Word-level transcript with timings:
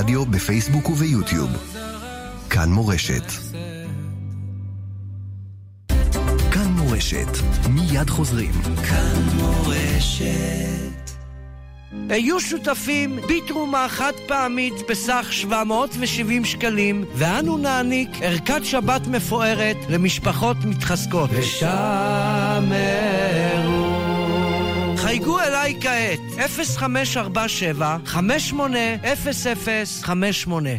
רדיו 0.00 0.26
בפייסבוק 0.26 0.90
וביוטיוב. 0.90 1.50
כאן 2.50 2.68
מורשת. 2.68 3.22
כאן 6.52 6.66
מורשת, 6.76 7.26
מיד 7.70 8.10
חוזרים. 8.10 8.52
כאן 8.62 9.22
מורשת. 9.34 11.10
היו 12.08 12.40
שותפים 12.40 13.18
בתרומה 13.28 13.86
חד 13.88 14.12
פעמית 14.28 14.74
בסך 14.88 15.26
770 15.30 16.44
שקלים, 16.44 17.04
ואנו 17.14 17.58
נעניק 17.58 18.10
ערכת 18.20 18.60
שבת 18.64 19.06
מפוארת 19.06 19.76
למשפחות 19.88 20.56
מתחזקות. 20.64 21.30
ושמרו. 21.32 21.70
חייגו 25.10 25.40
אליי 25.40 25.76
כעת, 25.80 26.18
0547 26.52 27.96
580058 28.06 30.70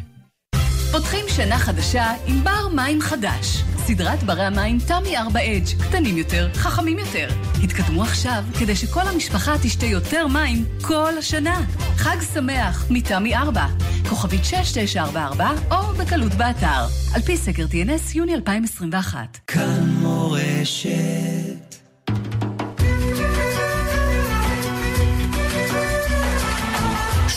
פותחים 0.92 1.26
שנה 1.28 1.60
חדשה 1.60 2.14
עם 2.28 2.44
בר 2.44 2.68
מים 2.76 3.02
חדש. 3.02 3.64
סדרת 3.78 4.24
ברי 4.24 4.44
המים 4.44 4.78
תמי 4.88 5.18
4 5.18 5.40
אדג', 5.40 5.84
קטנים 5.90 6.18
יותר, 6.18 6.50
חכמים 6.54 7.00
יותר. 7.00 7.28
התקדמו 7.64 8.04
עכשיו 8.04 8.44
כדי 8.60 8.76
שכל 8.76 9.08
המשפחה 9.14 9.54
תשתה 9.64 9.86
יותר 9.86 10.28
מים 10.28 10.66
כל 10.82 11.14
השנה. 11.20 11.62
חג 11.96 12.18
שמח 12.34 12.86
מתמי 12.90 13.36
4, 13.36 13.66
כוכבית 14.10 14.46
6944 14.46 15.52
או 15.72 15.94
בקלות 15.94 16.34
באתר. 16.34 16.86
על 17.16 17.22
פי 17.22 17.38
סקר 17.38 17.66
TNS 17.66 18.16
יוני 18.16 18.36
2021. 18.36 19.38
כאן 19.48 19.90
מורשת 20.02 21.41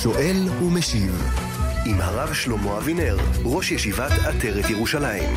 שואל 0.04 0.48
ומשיב 0.62 1.32
עם 1.86 2.00
הרב 2.00 2.34
שלמה 2.34 2.78
אבינר, 2.78 3.16
ראש 3.44 3.72
ישיבת 3.72 4.12
עטרת 4.12 4.70
ירושלים. 4.70 5.36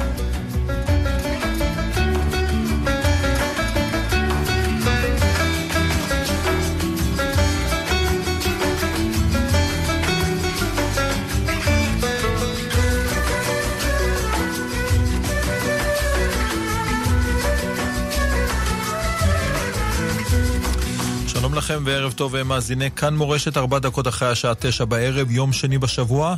לכם 21.57 21.83
וערב 21.85 22.11
טוב 22.11 22.43
מאזיני 22.43 22.91
כאן 22.91 23.15
מורשת 23.15 23.57
ארבע 23.57 23.79
דקות 23.79 24.07
אחרי 24.07 24.27
השעה 24.27 24.55
תשע 24.55 24.85
בערב, 24.85 25.31
יום 25.31 25.53
שני 25.53 25.77
בשבוע. 25.77 26.35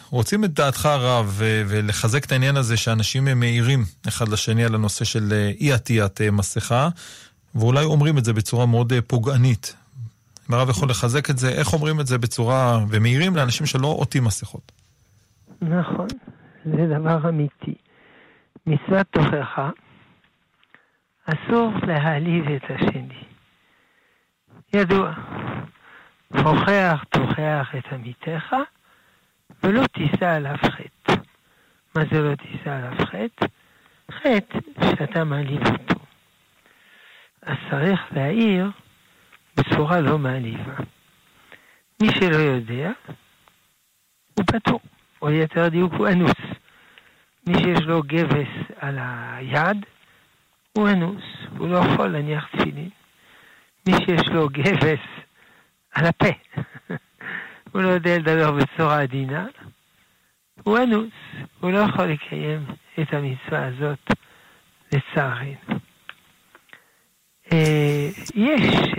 רוצים 0.10 0.44
את 0.44 0.54
דעתך 0.54 0.86
הרב 0.86 1.34
ולחזק 1.40 2.26
את 2.26 2.32
העניין 2.32 2.58
הזה 2.58 2.78
שאנשים 2.78 3.26
מעירים 3.40 3.84
אחד 4.08 4.28
לשני 4.28 4.66
על 4.66 4.76
הנושא 4.76 5.06
של 5.06 5.34
אי 5.60 5.74
עטיית 5.74 6.22
מסכה, 6.32 6.90
ואולי 7.56 7.84
אומרים 7.86 8.18
את 8.18 8.26
זה 8.26 8.34
בצורה 8.34 8.66
מאוד 8.66 8.94
פוגענית. 9.08 9.76
אם 10.50 10.56
הרב 10.56 10.70
יכול 10.70 10.90
לחזק 10.90 11.30
את 11.30 11.38
זה, 11.38 11.50
איך 11.50 11.74
אומרים 11.74 12.00
את 12.00 12.08
זה 12.08 12.18
בצורה, 12.18 12.80
ומעירים 12.90 13.36
לאנשים 13.36 13.66
שלא 13.66 13.88
עוטים 13.88 14.24
מסכות. 14.24 14.72
נכון, 15.62 16.08
זה 16.66 16.88
דבר 17.00 17.30
אמיתי. 17.30 17.76
מצוות 18.68 19.08
תוכחה, 19.12 19.70
אסור 21.26 21.72
להעליב 21.88 22.46
את 22.46 22.64
השני. 22.64 23.35
ידוע, 24.76 25.14
תוכח 26.28 27.04
תוכח 27.10 27.76
את 27.78 27.94
עמיתך, 27.94 28.56
ולא 29.64 29.88
תישא 29.88 30.26
עליו 30.26 30.56
חטא. 30.58 31.22
מה 31.96 32.02
זה 32.12 32.22
לא 32.22 32.36
תישא 32.36 32.70
עליו 32.70 33.06
חטא? 33.06 33.46
חטא 34.12 34.60
שאתה 34.82 35.24
מעליב 35.24 35.68
אותו. 35.68 35.96
אז 37.42 37.58
צריך 37.70 38.02
להעיר 38.12 38.72
בצורה 39.58 40.00
לא 40.00 40.18
מעליבה. 40.18 40.76
מי 42.02 42.08
שלא 42.12 42.36
יודע, 42.36 42.92
הוא 44.34 44.46
פטור, 44.46 44.80
או 45.22 45.32
יותר 45.32 45.68
דיוק 45.68 45.94
הוא 45.94 46.08
אנוס. 46.08 46.42
מי 47.48 47.54
שיש 47.60 47.82
לו 47.82 48.02
גבס 48.04 48.72
על 48.80 48.98
היד, 49.00 49.86
הוא 50.74 50.90
אנוס, 50.90 51.24
הוא 51.58 51.68
לא 51.68 51.78
יכול 51.78 52.08
להניח 52.08 52.48
תפילין. 52.48 52.90
מי 53.88 53.94
שיש 54.06 54.28
לו 54.28 54.50
גבס 54.50 55.00
על 55.94 56.06
הפה, 56.06 56.30
הוא 57.72 57.82
לא 57.82 57.88
יודע 57.88 58.18
לדבר 58.18 58.52
בצורה 58.52 59.02
עדינה, 59.02 59.46
הוא 60.64 60.78
אנוס, 60.78 61.14
הוא 61.60 61.72
לא 61.72 61.78
יכול 61.78 62.06
לקיים 62.06 62.66
את 63.02 63.14
המצווה 63.14 63.66
הזאת, 63.66 64.12
לצערנו. 64.92 65.56
יש, 68.36 68.92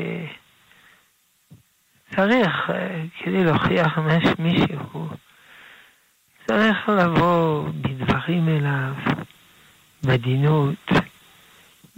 צריך, 2.16 2.70
כדי 3.18 3.44
להוכיח 3.44 3.98
מישהו, 4.38 5.08
צריך 6.46 6.88
לבוא 6.88 7.68
בדברים 7.68 8.48
אליו, 8.48 8.94
בעדינות. 10.02 10.76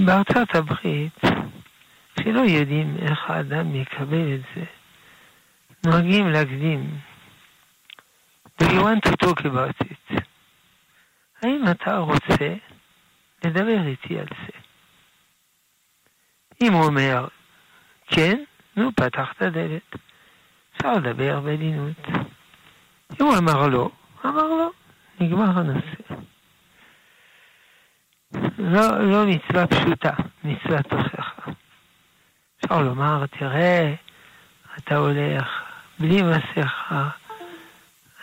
בארצות 0.00 0.54
הברית, 0.54 1.18
שלא 2.18 2.40
יודעים 2.40 2.96
איך 3.02 3.30
האדם 3.30 3.74
יקבל 3.74 4.34
את 4.34 4.40
זה, 4.54 4.64
נוהגים 5.86 6.28
להקדים. 6.28 6.98
Do 8.62 8.64
you 8.64 8.82
want 8.82 9.02
to 9.08 9.26
talk 9.26 9.40
about 9.44 9.86
it? 9.86 10.20
האם 11.42 11.64
אתה 11.70 11.96
רוצה 11.96 12.54
לדבר 13.44 13.86
איתי 13.86 14.18
על 14.18 14.26
זה? 14.26 14.58
אם 16.62 16.72
הוא 16.72 16.84
אומר 16.84 17.28
כן, 18.06 18.44
נו, 18.76 18.90
פתח 18.96 19.32
את 19.36 19.42
הדלת. 19.42 19.96
אפשר 20.76 20.92
לדבר 20.92 21.40
בעדינות. 21.40 21.96
אם 23.20 23.26
הוא 23.26 23.38
אמר 23.38 23.68
לא, 23.68 23.90
אמר 24.24 24.42
לא, 24.42 24.70
נגמר 25.20 25.58
הנושא. 25.58 26.14
לא, 28.58 29.10
לא 29.10 29.26
מצווה 29.26 29.66
פשוטה, 29.66 30.12
מצווה 30.44 30.82
תוכחה. 30.82 31.50
אפשר 32.64 32.82
לומר, 32.82 33.26
תראה, 33.26 33.94
אתה 34.78 34.96
הולך 34.96 35.46
בלי 35.98 36.22
מסכה, 36.22 37.08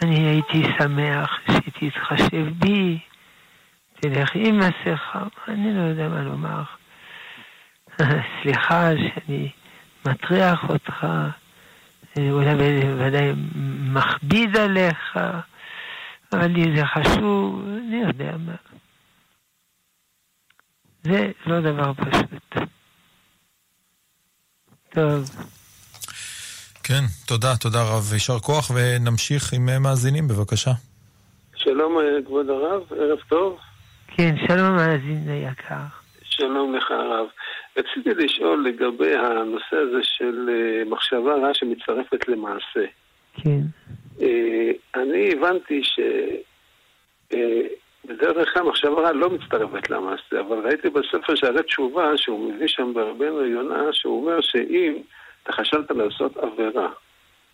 אני 0.02 0.28
הייתי 0.28 0.64
שמח 0.80 1.40
שתתחשב 1.52 2.50
בי, 2.60 3.00
תלך 3.94 4.30
עם 4.36 4.60
מסכה, 4.60 5.24
אני 5.48 5.74
לא 5.74 5.82
יודע 5.82 6.08
מה 6.08 6.22
לומר. 6.22 6.64
סליחה 8.42 8.90
שאני 8.98 9.52
מטריח 10.08 10.70
אותך, 10.70 11.08
אולי 12.18 12.56
בוודאי 12.56 13.32
מכביד 13.94 14.58
עליך, 14.58 15.20
אבל 16.34 16.48
לי 16.48 16.76
זה 16.76 16.86
חשוב, 16.86 17.66
אני 17.78 18.02
יודע 18.08 18.36
מה. 18.38 18.56
זה 21.04 21.32
לא 21.46 21.62
דבר 21.62 21.94
פשוט. 21.94 22.75
טוב. 24.96 25.30
כן, 26.84 27.04
תודה, 27.28 27.58
תודה 27.62 27.80
רב. 27.84 28.14
יישר 28.14 28.40
כוח, 28.40 28.72
ונמשיך 28.76 29.54
עם 29.54 29.84
מאזינים, 29.84 30.28
בבקשה. 30.28 30.72
שלום, 31.56 31.98
אה, 31.98 32.04
כבוד 32.26 32.50
הרב, 32.50 32.82
ערב 32.94 33.20
טוב. 33.30 33.58
כן, 34.08 34.36
שלום 34.48 34.76
מאזין 34.76 35.30
היקר. 35.30 35.86
שלום 36.24 36.76
לך 36.76 36.92
הרב. 36.92 37.28
רציתי 37.78 38.24
לשאול 38.24 38.66
לגבי 38.68 39.16
הנושא 39.16 39.76
הזה 39.76 40.04
של 40.04 40.50
אה, 40.50 40.90
מחשבה 40.90 41.36
רעה 41.36 41.54
שמצטרפת 41.54 42.28
למעשה. 42.28 42.86
כן. 43.34 43.62
אה, 44.22 44.72
אני 44.96 45.30
הבנתי 45.34 45.84
ש... 45.84 46.00
בדרך 48.08 48.54
כלל 48.54 48.64
מחשבה 48.64 49.02
רעה 49.02 49.12
לא 49.12 49.30
מצטרפת 49.30 49.90
למעשה, 49.90 50.40
אבל 50.40 50.60
ראיתי 50.66 50.90
בספר 50.90 51.36
שערי 51.36 51.64
תשובה, 51.64 52.18
שהוא 52.18 52.54
מביא 52.54 52.68
שם 52.68 52.94
ברבנו 52.94 53.46
יונה, 53.46 53.84
שהוא 53.92 54.22
אומר 54.22 54.42
שאם 54.42 54.94
אתה 55.44 55.54
חשבת 55.54 55.92
לעשות 55.92 56.38
עבירה 56.38 56.90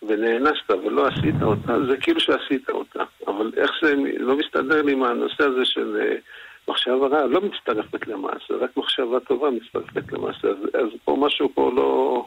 ונאנסת 0.07 0.71
ולא 0.85 1.07
עשית 1.07 1.35
אותה, 1.41 1.85
זה 1.85 1.97
כאילו 1.97 2.19
שעשית 2.19 2.69
אותה. 2.69 3.03
אבל 3.27 3.51
איך 3.57 3.71
זה 3.81 3.95
לא 4.17 4.37
מסתדר 4.37 4.81
לי 4.81 4.91
עם 4.91 5.03
הנושא 5.03 5.43
הזה 5.43 5.65
של 5.65 5.97
אה, 6.01 6.15
מחשבה 6.67 7.07
רעה, 7.07 7.25
לא 7.25 7.41
מצטרפת 7.41 8.07
למעשה, 8.07 8.53
רק 8.61 8.77
מחשבה 8.77 9.19
טובה 9.19 9.49
מצטרפת 9.49 10.11
למעשה. 10.11 10.47
אז, 10.47 10.57
אז 10.73 10.89
פה 11.05 11.17
משהו 11.19 11.49
פה 11.53 11.71
לא, 11.75 12.25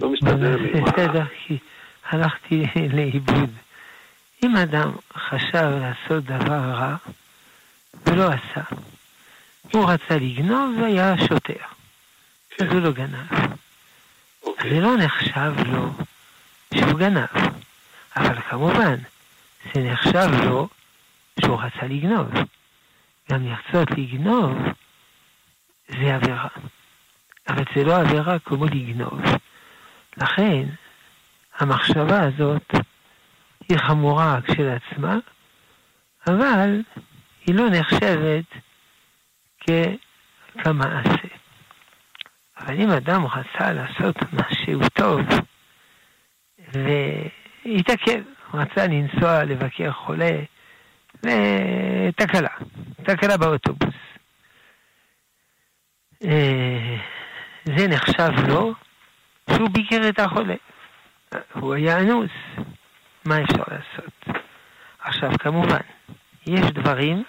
לא 0.00 0.08
מסתדר 0.08 0.56
לי. 0.56 0.80
בסדר, 0.80 1.24
כי 1.46 1.58
הלכתי 2.10 2.62
לאיבוד. 2.96 3.50
אם 4.44 4.56
אדם 4.56 4.90
חשב 5.12 5.68
לעשות 5.80 6.24
דבר 6.24 6.52
רע 6.52 6.96
ולא 8.06 8.30
עשה, 8.30 8.62
הוא 9.72 9.90
רצה 9.90 10.16
לגנוב 10.16 10.78
והיה 10.80 11.14
שוטר, 11.28 11.64
אז 12.60 12.66
הוא 12.72 12.80
לא 12.80 12.92
גנב. 12.92 13.56
אוקיי, 14.42 14.70
זה 14.70 14.80
לא 14.80 14.96
נחשב 14.96 15.52
לו 15.66 15.90
שהוא 16.74 16.98
גנב. 16.98 17.28
אבל 18.16 18.40
כמובן, 18.40 18.94
זה 19.74 19.80
נחשב 19.80 20.28
לו 20.44 20.68
שהוא 21.40 21.60
רצה 21.60 21.86
לגנוב. 21.86 22.28
גם 23.32 23.46
לרצות 23.46 23.90
לגנוב 23.90 24.58
זה 25.88 26.14
עבירה. 26.14 26.48
אבל 27.48 27.64
זה 27.74 27.84
לא 27.84 27.96
עבירה 27.96 28.38
כמו 28.38 28.64
לגנוב. 28.64 29.20
לכן, 30.16 30.62
המחשבה 31.58 32.20
הזאת 32.22 32.74
היא 33.68 33.78
חמורה 33.78 34.38
כשלעצמה, 34.44 35.16
אבל 36.26 36.82
היא 37.48 37.54
לא 37.54 37.70
נחשבת 37.70 38.44
כמעשה. 40.58 41.28
אבל 42.58 42.80
אם 42.80 42.90
אדם 42.90 43.26
רצה 43.26 43.72
לעשות 43.72 44.16
משהו 44.32 44.80
טוב, 44.94 45.20
והתעכב, 46.72 48.22
רצה 48.54 48.86
לנסוע 48.86 49.44
לבקר 49.44 49.92
חולה, 49.92 50.30
ותקלה, 51.16 52.54
תקלה 53.02 53.36
באוטובוס. 53.36 53.94
אה, 56.24 56.96
זה 57.64 57.88
נחשב 57.88 58.48
לו 58.48 58.74
שהוא 59.50 59.70
ביקר 59.70 60.08
את 60.08 60.18
החולה. 60.18 60.54
הוא 61.52 61.74
היה 61.74 62.00
אנוס, 62.00 62.30
מה 63.24 63.42
אפשר 63.42 63.62
לעשות? 63.68 64.38
עכשיו, 65.00 65.30
כמובן, 65.38 65.80
יש 66.46 66.60
דברים 66.60 67.24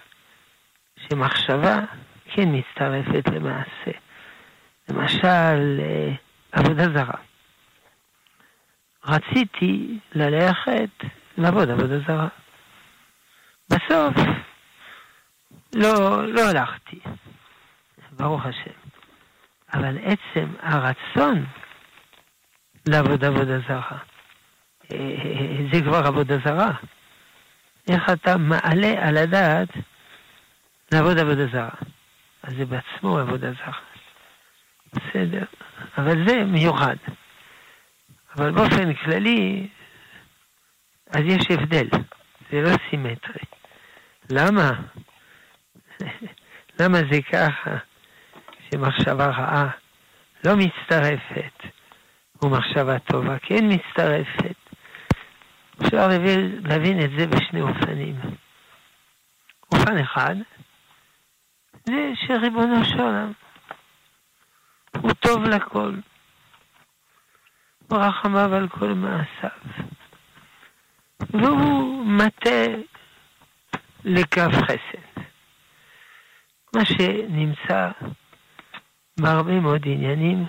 שמחשבה 1.09 1.79
כן 2.25 2.49
מצטרפת 2.51 3.27
למעשה. 3.33 3.91
למשל, 4.89 5.79
אה, 5.79 6.13
עבודה 6.51 6.83
זרה. 6.83 7.17
רציתי 9.05 9.99
ללכת 10.13 10.89
לעבוד 11.37 11.69
עבודה 11.69 11.99
זרה. 11.99 12.27
בסוף 13.69 14.15
לא, 15.75 16.25
לא 16.33 16.41
הלכתי, 16.49 16.99
ברוך 18.11 18.45
השם. 18.45 18.79
אבל 19.73 19.97
עצם 19.97 20.53
הרצון 20.61 21.45
לעבוד 22.87 23.25
עבודה 23.25 23.59
זרה, 23.67 23.97
אה, 24.91 24.97
זה 25.73 25.81
כבר 25.81 26.05
עבודה 26.05 26.37
זרה. 26.45 26.71
איך 27.87 28.09
אתה 28.09 28.37
מעלה 28.37 29.07
על 29.07 29.17
הדעת 29.17 29.69
לעבוד 30.91 31.17
עבודה 31.17 31.47
זרה? 31.47 31.69
אז 32.43 32.53
זה 32.57 32.65
בעצמו 32.65 33.17
עבודה 33.17 33.51
זרה. 33.51 33.79
בסדר, 34.93 35.43
אבל 35.97 36.27
זה 36.27 36.43
מיוחד. 36.43 36.95
אבל 38.35 38.51
באופן 38.51 38.93
כללי, 38.93 39.67
אז 41.09 41.21
יש 41.25 41.51
הבדל, 41.51 41.87
זה 42.51 42.61
לא 42.61 42.69
סימטרי. 42.89 43.43
למה? 44.29 44.71
למה 46.79 46.97
זה 47.11 47.21
ככה 47.31 47.77
שמחשבה 48.71 49.25
רעה 49.25 49.69
לא 50.45 50.55
מצטרפת 50.55 51.63
ומחשבה 52.41 52.99
טובה 52.99 53.39
כן 53.39 53.65
מצטרפת? 53.69 54.55
אפשר 55.81 56.07
להבין, 56.63 56.99
את 57.05 57.09
זה 57.17 57.27
בשני 57.27 57.61
אופנים. 57.61 58.15
אופן 59.71 59.97
אחד, 59.97 60.35
זה 61.89 62.11
שריבונו 62.27 62.85
של 62.85 63.01
עולם 63.01 63.31
הוא 65.01 65.13
טוב 65.13 65.43
לכל. 65.43 65.93
ורחמיו 67.91 68.55
על 68.55 68.67
כל 68.67 68.93
מעשיו. 68.93 69.49
והוא 71.19 72.05
מטה 72.05 72.65
לכף 74.05 74.51
חסד. 74.51 75.21
מה 76.75 76.85
שנמצא 76.85 77.91
בהרבה 79.19 79.59
מאוד 79.59 79.81
עניינים, 79.85 80.45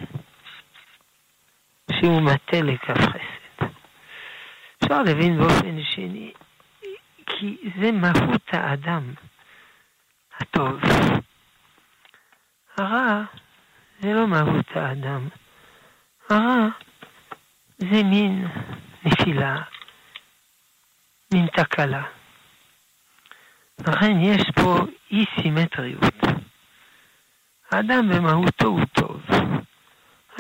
שהוא 1.93 2.23
מטה 2.23 2.61
לכף 2.63 3.01
חסד. 3.01 3.67
אפשר 4.85 5.03
להבין 5.03 5.39
באופן 5.39 5.83
שני, 5.83 6.33
כי 7.27 7.57
זה 7.81 7.93
מהות 7.93 8.49
האדם 8.53 9.15
הטוב. 10.41 10.81
הרע 12.81 13.23
זה 14.01 14.13
לא 14.13 14.27
מהות 14.27 14.67
האדם. 14.75 15.29
הרע 16.31 16.69
זה 17.79 18.03
מין 18.05 18.49
נפילה, 19.05 19.63
מין 21.33 21.47
תקלה. 21.47 22.03
לכן 23.89 24.21
יש 24.21 24.43
פה 24.55 24.79
אי 25.11 25.25
סימטריות. 25.41 26.15
האדם 27.73 28.09
במהותו 28.09 28.67
הוא 28.67 28.85
טוב. 28.93 29.23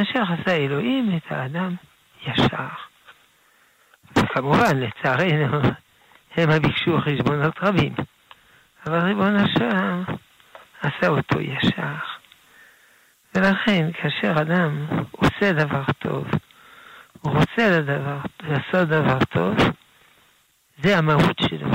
אשר 0.03 0.23
עשה 0.23 0.57
אלוהים 0.57 1.17
את 1.17 1.33
האדם 1.33 1.75
ישר. 2.23 2.69
וכמובן, 4.19 4.77
לצערנו, 4.81 5.61
הם 6.37 6.63
ביקשו 6.63 6.99
חשבונות 7.01 7.55
רבים. 7.63 7.95
אבל 8.87 8.99
ריבון 8.99 9.37
השם 9.37 10.03
עשה 10.81 11.09
אותו 11.09 11.41
ישר. 11.41 12.10
ולכן, 13.35 13.91
כאשר 13.93 14.41
אדם 14.41 14.87
עושה 15.11 15.53
דבר 15.53 15.83
טוב, 15.99 16.25
הוא 17.21 17.33
רוצה 17.33 17.79
לדבר, 17.79 18.19
לעשות 18.43 18.89
דבר 18.89 19.19
טוב, 19.33 19.57
זה 20.83 20.99
המהות 20.99 21.37
שלו. 21.49 21.69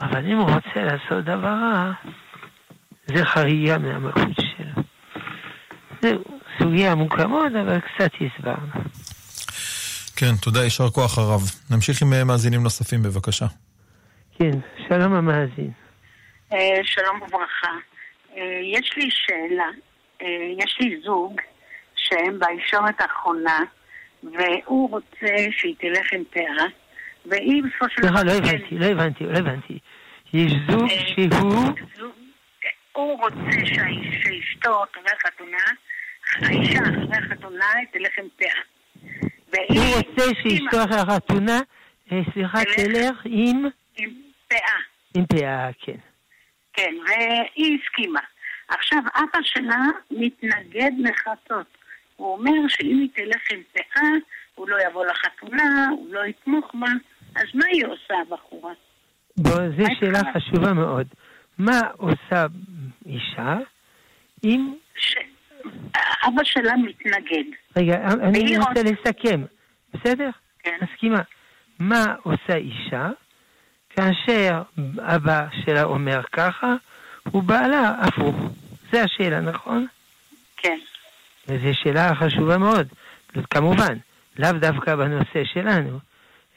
אבל 0.00 0.26
אם 0.26 0.36
הוא 0.36 0.50
רוצה 0.50 0.82
לעשות 0.84 1.24
דבר 1.24 1.48
רע, 1.48 1.92
זה 3.06 3.24
חריגה 3.24 3.78
מהמהות 3.78 4.36
שלו. 4.40 4.82
זו 6.02 6.08
סוגיה 6.58 6.92
עמוקה 6.92 7.26
מאוד, 7.26 7.56
אבל 7.56 7.78
קצת 7.80 8.10
הסברנו. 8.14 8.84
כן, 10.16 10.36
תודה, 10.42 10.64
יישר 10.64 10.88
כוח 10.90 11.18
הרב. 11.18 11.40
נמשיך 11.70 12.02
עם 12.02 12.12
אה, 12.12 12.24
מאזינים 12.24 12.62
נוספים, 12.62 13.02
בבקשה. 13.02 13.46
כן, 14.38 14.50
שלום 14.88 15.14
המאזין. 15.14 15.70
אה, 16.52 16.58
שלום 16.82 17.22
וברכה. 17.22 17.72
אה, 18.36 18.60
יש 18.72 18.96
לי 18.96 19.08
שאלה. 19.10 19.89
אה, 20.22 20.26
יש 20.58 20.76
לי 20.80 21.00
זוג 21.04 21.40
שהם 21.96 22.38
בישורת 22.38 23.00
האחרונה, 23.00 23.58
והוא 24.22 24.90
רוצה 24.90 25.36
שהיא 25.50 25.74
תלך 25.78 26.12
עם 26.12 26.24
פאה, 26.30 26.66
והיא 27.26 27.62
בסופו 27.62 27.94
של 27.94 28.02
לא 28.02 28.08
כן, 28.08 28.16
הבנתי, 28.16 28.78
לא 28.78 28.86
הבנתי, 28.86 29.24
לא 29.24 29.38
הבנתי. 29.38 29.78
יש 30.32 30.52
זוג 30.70 30.90
אה, 30.90 31.06
שהוא... 31.06 31.64
הוא 32.92 33.20
רוצה 33.20 33.66
שאשתו 33.66 34.84
אחרי 34.84 35.12
החתונה, 35.16 35.64
האישה 36.42 36.80
אחרי 36.80 37.18
החתונה 37.18 37.64
תלך 37.92 38.12
עם 38.18 38.28
פאה. 38.36 38.62
הוא 39.68 39.96
רוצה 39.96 40.30
שאשתו 40.42 40.84
אחרי 40.84 41.00
החתונה, 41.00 41.60
אה, 42.12 42.18
סליחה, 42.32 42.58
תלך. 42.64 42.74
תלך 42.74 43.20
עם... 43.24 43.66
עם 43.96 44.10
פאה. 44.48 44.78
עם 45.16 45.26
פאה, 45.26 45.70
כן. 45.80 45.96
כן, 46.72 46.94
והיא 47.06 47.78
הסכימה. 47.82 48.20
עכשיו, 48.70 48.98
אבא 49.16 49.38
שלה 49.42 49.76
מתנגד 50.10 50.90
נחרצות. 50.98 51.66
הוא 52.16 52.32
אומר 52.32 52.68
שאם 52.68 52.98
היא 53.00 53.08
תלך 53.14 53.42
עם 53.52 53.60
פאה, 53.72 54.08
הוא 54.54 54.68
לא 54.68 54.76
יבוא 54.88 55.06
לחתונה, 55.06 55.86
הוא 55.90 56.14
לא 56.14 56.20
יתמוך 56.24 56.74
בה, 56.74 56.86
אז 57.36 57.44
מה 57.54 57.64
היא 57.72 57.84
עושה 57.86 58.14
הבחורה? 58.22 58.72
בוא, 59.36 59.52
זו 59.52 59.84
שאלה 60.00 60.22
קרה? 60.22 60.32
חשובה 60.32 60.72
מאוד. 60.72 61.06
מה 61.58 61.80
עושה 61.96 62.46
אישה 63.06 63.56
אם... 64.44 64.74
ש... 64.96 65.14
אבא 66.28 66.44
שלה 66.44 66.72
מתנגד, 66.76 67.44
רגע, 67.76 67.94
אני 68.22 68.58
רוצה 68.58 68.68
רוצה- 68.70 68.82
לסכם, 68.82 69.42
בסדר? 69.94 70.30
כן? 70.58 70.76
מסכימה. 70.82 71.20
מה 71.78 72.04
עושה 72.22 72.54
אישה 72.56 73.08
כאשר 73.90 74.62
אבא 75.00 75.46
שלה 75.64 75.82
אומר 75.82 76.20
ככה, 76.32 76.74
ובעלה 77.34 77.94
הפוך? 78.00 78.36
זה 78.92 79.02
השאלה, 79.02 79.40
נכון? 79.40 79.86
כן. 80.56 80.78
וזו 81.48 81.68
שאלה 81.72 82.14
חשובה 82.14 82.58
מאוד. 82.58 82.88
כמובן, 83.50 83.98
לאו 84.38 84.52
דווקא 84.52 84.96
בנושא 84.96 85.44
שלנו, 85.44 85.98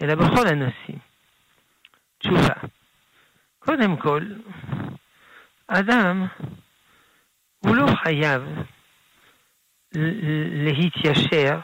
אלא 0.01 0.15
בכל 0.15 0.47
הנושאים. 0.47 0.97
תשובה. 2.17 2.53
קודם 3.59 3.97
כל, 3.97 4.21
אדם 5.67 6.27
הוא 7.59 7.75
לא 7.75 7.85
חייב 8.03 8.43
להתיישר 10.51 11.59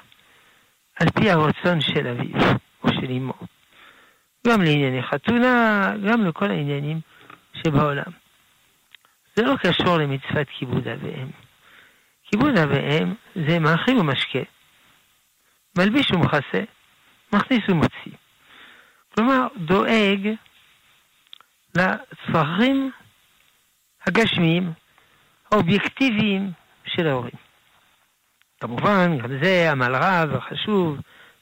על 0.99 1.09
פי 1.09 1.31
הרצון 1.31 1.81
של 1.81 2.07
אביו 2.07 2.55
או 2.83 2.89
של 2.89 3.11
אמו. 3.11 3.33
גם 4.47 4.61
לענייני 4.61 5.03
חתונה, 5.03 5.87
גם 6.09 6.25
לכל 6.25 6.51
העניינים 6.51 6.99
שבעולם. 7.53 8.11
זה 9.35 9.43
לא 9.43 9.55
קשור 9.57 9.97
למצוות 9.97 10.47
כיבוד 10.49 10.87
אב 10.87 11.03
ואם. 11.03 11.29
כיבוד 12.23 12.57
אב 12.57 12.69
ואם 12.69 13.13
זה 13.47 13.59
מאכיל 13.59 13.97
ומשקה, 13.97 14.39
מלביש 15.77 16.11
ומכסה, 16.11 16.63
מכניס 17.33 17.61
ומוציא. 17.69 18.11
כלומר, 19.15 19.47
דואג 19.57 20.29
לצרכים 21.75 22.91
הגשמיים, 24.07 24.73
האובייקטיביים 25.51 26.51
של 26.85 27.07
ההורים. 27.07 27.49
כמובן, 28.59 29.17
גם 29.17 29.43
זה 29.43 29.71
עמל 29.71 29.95
רב 29.95 30.29
וחשוב, 30.33 30.97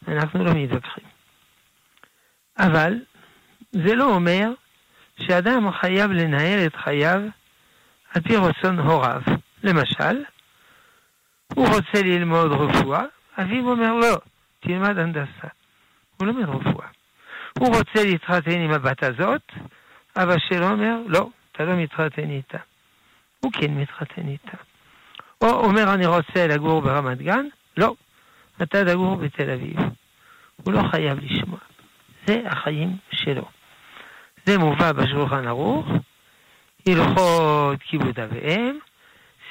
אנחנו 0.07 0.43
לא 0.43 0.51
מתווכחים. 0.53 1.03
אבל 2.59 2.93
זה 3.71 3.95
לא 3.95 4.15
אומר 4.15 4.49
שאדם 5.21 5.71
חייב 5.71 6.11
לנהל 6.11 6.65
את 6.67 6.75
חייו 6.75 7.21
על 8.17 8.23
פי 8.23 8.35
רצון 8.35 8.79
הוריו. 8.79 9.21
למשל, 9.63 10.23
הוא 11.53 11.67
רוצה 11.67 12.01
ללמוד 12.03 12.51
רפואה, 12.51 13.03
אביו 13.37 13.69
אומר 13.69 13.93
לא, 13.93 14.17
תלמד 14.59 14.97
הנדסה. 14.97 15.47
הוא 16.17 16.27
לומד 16.27 16.49
רפואה. 16.49 16.87
הוא 17.59 17.67
רוצה 17.67 18.03
להתחתן 18.03 18.59
עם 18.59 18.71
הבת 18.71 19.03
הזאת, 19.03 19.41
אבא 20.15 20.35
שלו 20.49 20.69
אומר 20.69 20.95
לא, 21.07 21.29
אתה 21.51 21.63
לא 21.63 21.75
מתחתן 21.75 22.29
איתה. 22.29 22.57
הוא 23.39 23.51
כן 23.51 23.71
מתחתן 23.71 24.27
איתה. 24.27 24.57
או 25.41 25.49
אומר 25.49 25.93
אני 25.93 26.05
רוצה 26.05 26.47
לגור 26.47 26.81
ברמת 26.81 27.17
גן, 27.17 27.45
לא, 27.77 27.95
אתה 28.61 28.85
תגור 28.85 29.15
בתל 29.15 29.49
אביב. 29.49 29.77
הוא 30.63 30.73
לא 30.73 30.81
חייב 30.91 31.19
לשמוע. 31.21 31.59
זה 32.27 32.41
החיים 32.45 32.97
שלו. 33.11 33.45
זה 34.45 34.57
מובא 34.57 34.91
בשולחן 34.91 35.47
ערוך, 35.47 35.87
הלכות 36.87 37.79
כיבוד 37.83 38.19
אב 38.19 38.29
ואם, 38.31 38.77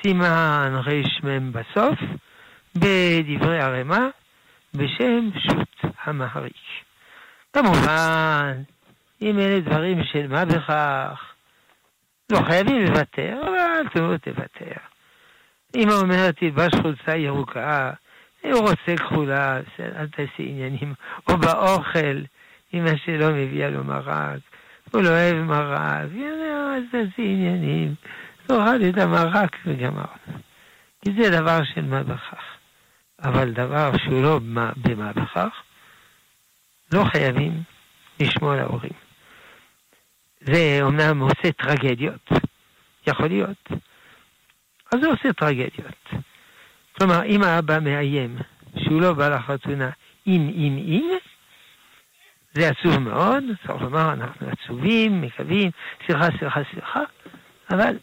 סימן 0.02 0.80
רמ 0.86 1.52
בסוף, 1.52 1.98
בדברי 2.74 3.60
הרמ"א, 3.60 4.08
בשם 4.74 5.28
שו"ת 5.38 5.94
המהריק. 6.04 6.56
כמובן, 7.52 8.62
אם 9.22 9.38
אלה 9.38 9.60
דברים 9.60 10.04
של 10.04 10.26
מה 10.26 10.44
בכך, 10.44 11.32
לא 12.32 12.38
חייבים 12.46 12.84
לוותר, 12.84 13.40
אבל 13.42 13.88
טוב, 13.94 14.16
תוותר. 14.16 14.80
אמא 15.76 15.92
אומרת, 15.92 16.36
תלבש 16.38 16.74
חולצה 16.82 17.16
ירוקה, 17.16 17.90
הוא 18.42 18.60
רוצה 18.60 18.96
כחולה, 18.96 19.60
אל 19.80 20.08
תעשי 20.08 20.42
עניינים. 20.48 20.94
או 21.28 21.36
באוכל, 21.36 22.16
אמא 22.74 22.96
שלו 23.04 23.34
מביאה 23.34 23.70
לו 23.70 23.84
מרק, 23.84 24.40
הוא 24.92 25.02
לא 25.02 25.08
אוהב 25.08 25.36
מרק, 25.36 26.08
תעשי 26.90 27.22
עניינים. 27.22 27.94
תאכל 28.46 28.88
את 28.88 28.98
המרק 28.98 29.56
וגמרנו. 29.66 30.38
כי 31.04 31.10
זה 31.18 31.30
דבר 31.30 31.64
של 31.74 31.84
מה 31.84 32.02
בכך. 32.02 32.42
אבל 33.22 33.50
דבר 33.50 33.90
שהוא 34.04 34.22
לא 34.22 34.38
מה- 34.42 34.72
במה 34.76 35.12
בכך, 35.12 35.62
לא 36.92 37.04
חייבים 37.04 37.62
לשמוע 38.20 38.56
להורים. 38.56 38.92
זה 40.40 40.78
אומנם 40.82 41.20
עושה 41.20 41.52
טרגדיות, 41.52 42.28
יכול 43.06 43.26
להיות, 43.26 43.68
אז 44.92 45.00
זה 45.00 45.06
עושה 45.08 45.32
טרגדיות. 45.32 46.08
כלומר, 46.98 47.24
אם 47.24 47.42
האבא 47.42 47.78
מאיים 47.78 48.36
שהוא 48.78 49.00
לא 49.00 49.12
בא 49.12 49.28
לחתונה 49.28 49.90
אם, 50.26 50.50
אם, 50.54 50.76
אם, 50.78 51.16
זה 52.56 52.68
עצוב 52.68 52.98
מאוד, 52.98 53.44
צריך 53.66 53.82
לומר, 53.82 54.12
אנחנו 54.12 54.48
עצובים, 54.48 55.20
מקווים, 55.20 55.70
סליחה, 56.06 56.28
סליחה, 56.38 56.60
סליחה, 56.72 57.00
אבל 57.70 57.98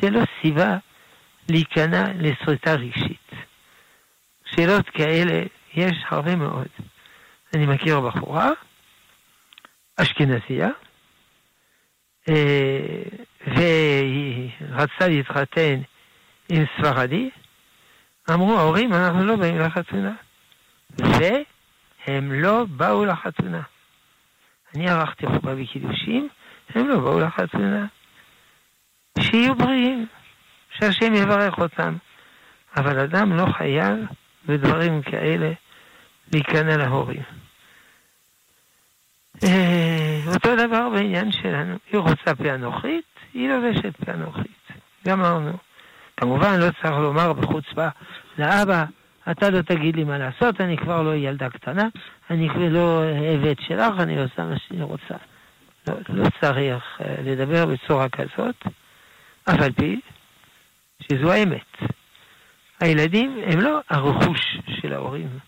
זה 0.00 0.10
לא 0.10 0.20
סיבה 0.42 0.76
להיכנע 1.48 2.04
לסריטה 2.18 2.74
רגשית. 2.74 3.30
שאלות 4.44 4.88
כאלה 4.88 5.42
יש 5.74 5.92
הרבה 6.08 6.36
מאוד. 6.36 6.66
אני 7.54 7.66
מכיר 7.66 8.00
בחורה, 8.00 8.50
אשכנזייה, 9.96 10.68
אה, 12.28 13.02
והיא 13.46 14.50
רצתה 14.70 15.08
להתחתן 15.08 15.80
עם 16.48 16.64
ספרדי, 16.76 17.30
אמרו 18.30 18.58
ההורים, 18.58 18.92
אנחנו 18.92 19.24
לא 19.24 19.36
באים 19.36 19.58
לחתונה. 19.58 20.14
והם 20.98 22.32
לא 22.32 22.64
באו 22.64 23.04
לחתונה. 23.04 23.62
אני 24.74 24.90
ערכתי 24.90 25.26
חופה 25.26 25.54
בקידושים, 25.54 26.28
הם 26.74 26.88
לא 26.88 27.00
באו 27.00 27.20
לחתונה. 27.20 27.86
שיהיו 29.20 29.54
בריאים, 29.54 30.06
שהשם 30.78 31.14
יברך 31.14 31.58
אותם. 31.58 31.96
אבל 32.76 32.98
אדם 32.98 33.32
לא 33.32 33.46
חייב 33.52 33.98
בדברים 34.46 35.02
כאלה 35.02 35.52
להיכנע 36.32 36.76
להורים. 36.76 37.22
אה, 39.44 40.20
אותו 40.34 40.56
דבר 40.56 40.88
בעניין 40.90 41.32
שלנו, 41.32 41.76
היא 41.92 42.00
רוצה 42.00 42.34
פענוחית, 42.34 43.04
היא 43.34 43.48
לובשת 43.48 43.96
פענוחית. 44.04 44.68
גמרנו. 45.06 45.52
כמובן 46.16 46.60
לא 46.60 46.70
צריך 46.82 46.94
לומר 46.94 47.32
בחוצפה 47.32 47.88
לאבא, 48.38 48.84
אתה 49.30 49.50
לא 49.50 49.62
תגיד 49.62 49.96
לי 49.96 50.04
מה 50.04 50.18
לעשות, 50.18 50.60
אני 50.60 50.76
כבר 50.76 51.02
לא 51.02 51.14
ילדה 51.14 51.50
קטנה, 51.50 51.88
אני 52.30 52.48
לא 52.70 53.04
עבד 53.34 53.54
שלך, 53.60 54.00
אני 54.00 54.22
עושה 54.22 54.44
מה 54.44 54.54
שאני 54.58 54.82
רוצה. 54.82 55.14
לא, 55.88 55.94
לא 56.08 56.24
צריך 56.40 56.84
אה, 57.00 57.14
לדבר 57.24 57.66
בצורה 57.66 58.08
כזאת, 58.08 58.56
אף 59.44 59.60
על 59.60 59.72
פי 59.72 60.00
שזו 61.02 61.32
האמת. 61.32 61.76
הילדים 62.80 63.38
הם 63.46 63.60
לא 63.60 63.80
הרכוש 63.90 64.58
של 64.80 64.92
ההורים. 64.92 65.38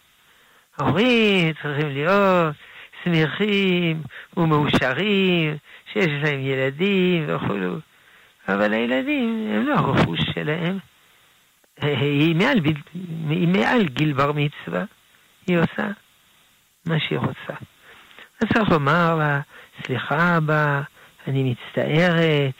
ההורים 0.79 1.53
צריכים 1.63 1.89
להיות 1.89 2.55
שמחים 3.05 4.03
ומאושרים, 4.37 5.57
שיש 5.93 6.11
להם 6.23 6.41
ילדים 6.41 7.25
וכולו. 7.29 7.77
אבל 8.49 8.73
הילדים 8.73 9.49
הם 9.55 9.67
לא 9.67 9.75
הרכוש 9.75 10.21
שלהם. 10.35 10.79
היא 11.81 12.37
מעל, 12.37 12.61
היא 13.31 13.49
מעל 13.49 13.85
גיל 13.85 14.13
בר 14.13 14.33
מצווה, 14.33 14.85
היא 15.47 15.59
עושה 15.59 15.91
מה 16.87 17.01
שהיא 17.01 17.19
רוצה. 17.19 17.61
אז 18.41 18.49
צריך 18.55 18.71
לומר 18.71 19.15
לה, 19.15 19.41
סליחה 19.83 20.37
אבא, 20.37 20.83
אני 21.27 21.55
מצטערת 21.55 22.55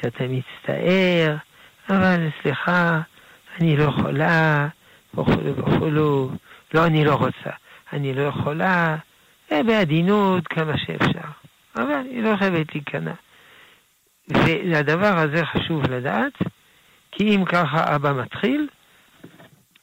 שאתה 0.00 0.24
מצטער, 0.28 1.36
אבל 1.90 2.28
סליחה, 2.42 3.00
אני 3.60 3.76
לא 3.76 3.82
יכולה, 3.84 4.68
וכולו 5.14 5.56
וכולו. 5.56 6.30
לא, 6.74 6.86
אני 6.86 7.04
לא 7.04 7.14
רוצה, 7.14 7.50
אני 7.92 8.14
לא 8.14 8.22
יכולה, 8.22 8.96
אה, 9.52 9.62
בעדינות 9.62 10.48
כמה 10.48 10.78
שאפשר. 10.78 11.28
אבל 11.76 12.02
היא 12.10 12.22
לא 12.22 12.36
חייבת 12.36 12.74
להיכנע. 12.74 13.12
ולדבר 14.28 15.18
הזה 15.18 15.46
חשוב 15.46 15.90
לדעת, 15.90 16.32
כי 17.12 17.36
אם 17.36 17.44
ככה 17.44 17.96
אבא 17.96 18.12
מתחיל, 18.12 18.68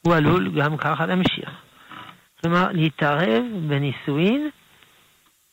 הוא 0.02 0.14
עלול 0.14 0.50
גם 0.60 0.76
ככה 0.76 1.06
להמשיך. 1.06 1.50
כלומר, 2.40 2.66
להתערב 2.72 3.42
בנישואין 3.68 4.50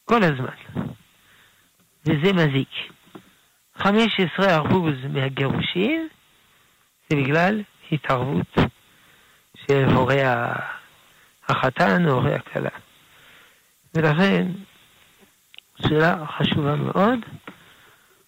כל 0.06 0.24
הזמן. 0.24 0.84
וזה 2.06 2.34
מזיק. 2.34 2.70
15% 3.78 3.84
מהגירושים 5.10 6.08
זה 7.10 7.16
בגלל 7.16 7.62
התערבות 7.92 8.58
של 9.68 9.84
הורי 9.84 10.22
החתן 11.48 12.06
או 12.08 12.12
הורי 12.12 12.34
הכלה. 12.36 12.70
ולכן, 13.94 14.48
שאלה 15.82 16.26
חשובה 16.38 16.76
מאוד, 16.76 17.20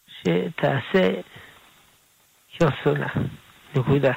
שתעשה 0.08 1.12
כרצונה. 2.58 3.08
נקודה. 3.76 4.14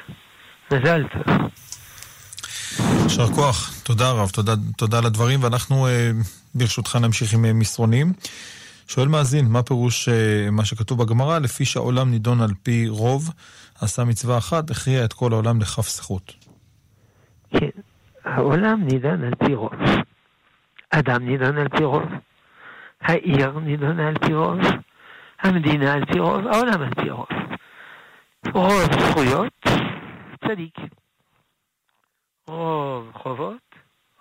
מזל 0.73 1.03
טוב. 1.07 1.23
יישר 3.03 3.27
כוח, 3.27 3.83
תודה 3.83 4.11
רב, 4.11 4.29
תודה, 4.29 4.53
תודה 4.77 4.97
על 4.97 5.05
הדברים, 5.05 5.43
ואנחנו 5.43 5.87
אה, 5.87 6.11
ברשותך 6.55 6.95
נמשיך 6.95 7.33
עם 7.33 7.45
אה, 7.45 7.53
מסרונים. 7.53 8.13
שואל 8.87 9.07
מאזין, 9.07 9.45
מה 9.47 9.63
פירוש 9.63 10.09
אה, 10.09 10.51
מה 10.51 10.65
שכתוב 10.65 11.03
בגמרא, 11.03 11.39
לפי 11.39 11.65
שהעולם 11.65 12.11
נידון 12.11 12.41
על 12.41 12.49
פי 12.63 12.87
רוב, 12.87 13.29
עשה 13.81 14.03
מצווה 14.03 14.37
אחת, 14.37 14.71
הכריע 14.71 15.05
את 15.05 15.13
כל 15.13 15.33
העולם 15.33 15.61
לכף 15.61 15.89
זכות. 15.89 16.33
כן, 17.51 17.69
העולם 18.25 18.83
נידון 18.83 19.23
על 19.23 19.33
פי 19.35 19.53
רוב. 19.53 19.73
אדם 20.89 21.25
נידון 21.25 21.57
על 21.57 21.67
פי 21.69 21.83
רוב. 21.83 22.03
העיר 23.01 23.59
נידונה 23.59 24.07
על 24.07 24.17
פי 24.17 24.33
רוב. 24.33 24.59
המדינה 25.41 25.93
על 25.93 26.05
פי 26.05 26.19
רוב. 26.19 26.47
העולם 26.47 26.81
על 26.81 26.93
פי 26.93 27.09
רוב. 27.09 27.27
רוב 28.53 28.81
זכויות, 28.99 29.53
צדיק. 30.47 31.02
רוב 32.47 33.11
חובות, 33.13 33.75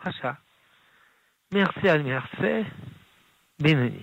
רשע. 0.06 0.32
מרצה 1.52 1.92
על 1.92 2.02
מרצה, 2.02 2.62
בינוני. 3.60 4.02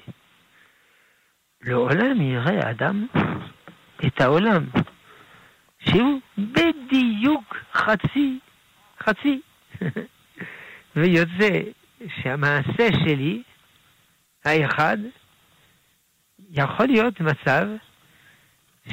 לעולם 1.61 2.21
יראה 2.21 2.69
אדם 2.71 3.07
את 4.07 4.21
העולם, 4.21 4.65
שהוא 5.79 6.19
בדיוק 6.37 7.57
חצי, 7.73 8.39
חצי, 9.03 9.41
ויוצא 10.95 11.59
שהמעשה 12.21 12.87
שלי, 13.03 13.43
האחד, 14.45 14.97
יכול 16.49 16.85
להיות 16.85 17.19
מצב 17.19 17.67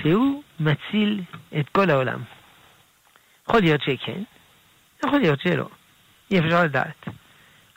שהוא 0.01 0.43
מציל 0.61 1.23
את 1.61 1.69
כל 1.69 1.91
העולם. 1.91 2.23
יכול 3.49 3.61
להיות 3.61 3.81
שכן, 3.81 4.23
יכול 5.07 5.21
להיות 5.21 5.41
שלא. 5.41 5.69
אי 6.31 6.39
אפשר 6.39 6.65
לדעת. 6.65 7.09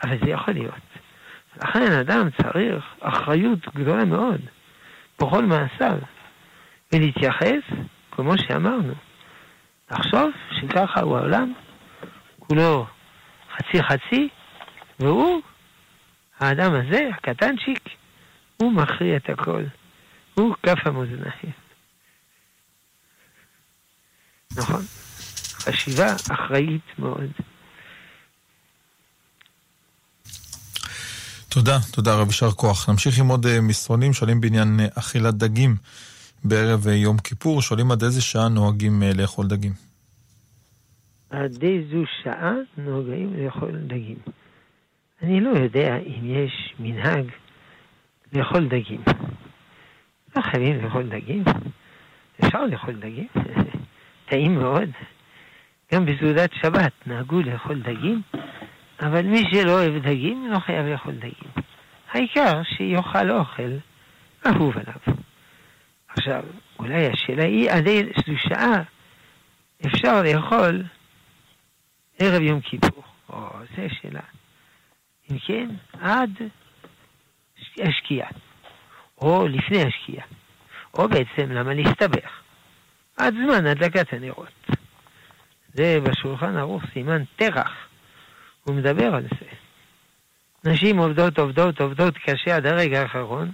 אבל 0.04 0.18
זה 0.26 0.30
יכול 0.30 0.54
להיות. 0.54 0.74
לכן 1.58 1.92
אדם 1.92 2.30
צריך 2.42 2.86
אחריות 3.00 3.60
גדולה 3.76 4.06
מאוד 4.06 4.42
בכל 5.22 5.46
מעשיו, 5.46 5.98
ולהתייחס 6.94 7.64
כמו 8.12 8.38
שאמרנו. 8.38 8.94
לחשוב 9.92 10.32
שככה 10.52 11.02
הוא 11.02 11.18
העולם, 11.18 11.54
כולו 12.40 12.86
חצי 13.56 13.84
חצי, 13.84 14.30
והוא, 15.00 15.42
האדם 16.40 16.74
הזה, 16.74 17.10
הקטנצ'יק, 17.14 17.90
הוא 18.58 18.72
מכריע 18.72 19.18
את 19.18 19.30
הכל. 19.30 19.64
הוא 20.34 20.56
כף 20.64 20.88
המאזניים. 20.88 21.52
נכון. 24.58 24.99
חשיבה 25.72 26.16
אחראית 26.32 26.82
מאוד. 27.00 27.32
תודה, 31.50 31.78
תודה 31.92 32.16
רב, 32.16 32.28
יישר 32.28 32.52
כוח. 32.52 32.90
נמשיך 32.90 33.20
עם 33.20 33.28
עוד 33.28 33.46
אה, 33.46 33.62
מסרונים, 33.62 34.14
שואלים 34.14 34.42
בעניין 34.42 34.80
אה, 34.80 34.86
אכילת 35.00 35.34
דגים 35.34 35.76
בערב 36.44 36.88
אה, 36.88 36.94
יום 36.94 37.18
כיפור, 37.18 37.62
שואלים 37.62 37.92
עד 37.92 38.04
איזה 38.04 38.22
שעה 38.22 38.50
נוהגים 38.50 39.04
לאכול 39.16 39.48
דגים. 39.48 39.74
עד 41.30 41.64
איזו 41.64 42.04
שעה 42.24 42.54
נוהגים 42.78 43.34
לאכול 43.38 43.72
דגים. 43.88 44.18
אני 45.22 45.42
לא 45.42 45.50
יודע 45.50 45.98
אם 45.98 46.26
יש 46.26 46.74
מנהג 46.80 47.26
לאכול 48.34 48.68
דגים. 48.68 49.02
לא 50.36 50.42
חייבים 50.42 50.86
לאכול 50.86 51.10
דגים. 51.10 51.44
אפשר 52.44 52.66
לאכול 52.66 52.94
דגים. 52.94 53.28
טעים 54.30 54.56
מאוד. 54.56 54.90
גם 55.94 56.06
בסעודת 56.06 56.50
שבת 56.54 56.92
נהגו 57.06 57.42
לאכול 57.42 57.82
דגים, 57.82 58.22
אבל 59.00 59.22
מי 59.22 59.44
שלא 59.52 59.72
אוהב 59.72 59.98
דגים 59.98 60.52
לא 60.52 60.60
חייב 60.60 60.86
לאכול 60.86 61.14
דגים. 61.14 61.52
העיקר 62.12 62.64
שיאכל 62.64 63.32
אוכל 63.32 63.72
אהוב 64.48 64.78
עליו. 64.78 65.16
עכשיו, 66.08 66.44
אולי 66.80 67.08
השאלה 67.08 67.44
היא 67.44 67.72
עד 67.72 67.88
איזו 67.88 68.38
שעה 68.38 68.84
אפשר 69.86 70.24
לאכול 70.24 70.84
ערב 72.20 72.42
יום 72.42 72.62
כיפור. 72.62 73.04
או, 73.30 73.50
זו 73.76 73.96
שאלה. 74.02 74.22
אם 75.32 75.38
כן, 75.40 75.70
עד 76.02 76.30
השקיעה, 77.80 78.30
או 79.18 79.48
לפני 79.48 79.84
השקיעה, 79.84 80.26
או 80.94 81.08
בעצם 81.08 81.52
למה 81.52 81.74
להסתבך? 81.74 82.42
עד 83.18 83.34
זמן 83.34 83.66
הדלקת 83.66 84.14
הנרות. 84.14 84.70
זה 85.80 86.00
בשולחן 86.04 86.58
ערוך 86.58 86.84
סימן 86.94 87.24
תרח, 87.36 87.72
הוא 88.64 88.76
מדבר 88.76 89.16
על 89.16 89.24
זה. 89.24 89.48
נשים 90.72 90.98
עובדות, 90.98 91.40
עובדות, 91.40 91.82
עובדות 91.82 92.18
קשה 92.18 92.56
עד 92.56 92.66
הרגע 92.66 93.02
האחרון, 93.02 93.52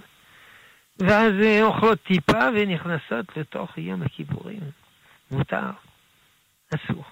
ואז 0.98 1.32
אוכלות 1.62 1.98
טיפה 2.02 2.48
ונכנסות 2.54 3.36
לתוך 3.36 3.78
יום 3.78 4.02
הכיפורים. 4.02 4.60
מותר, 5.30 5.70
אסור. 6.74 7.04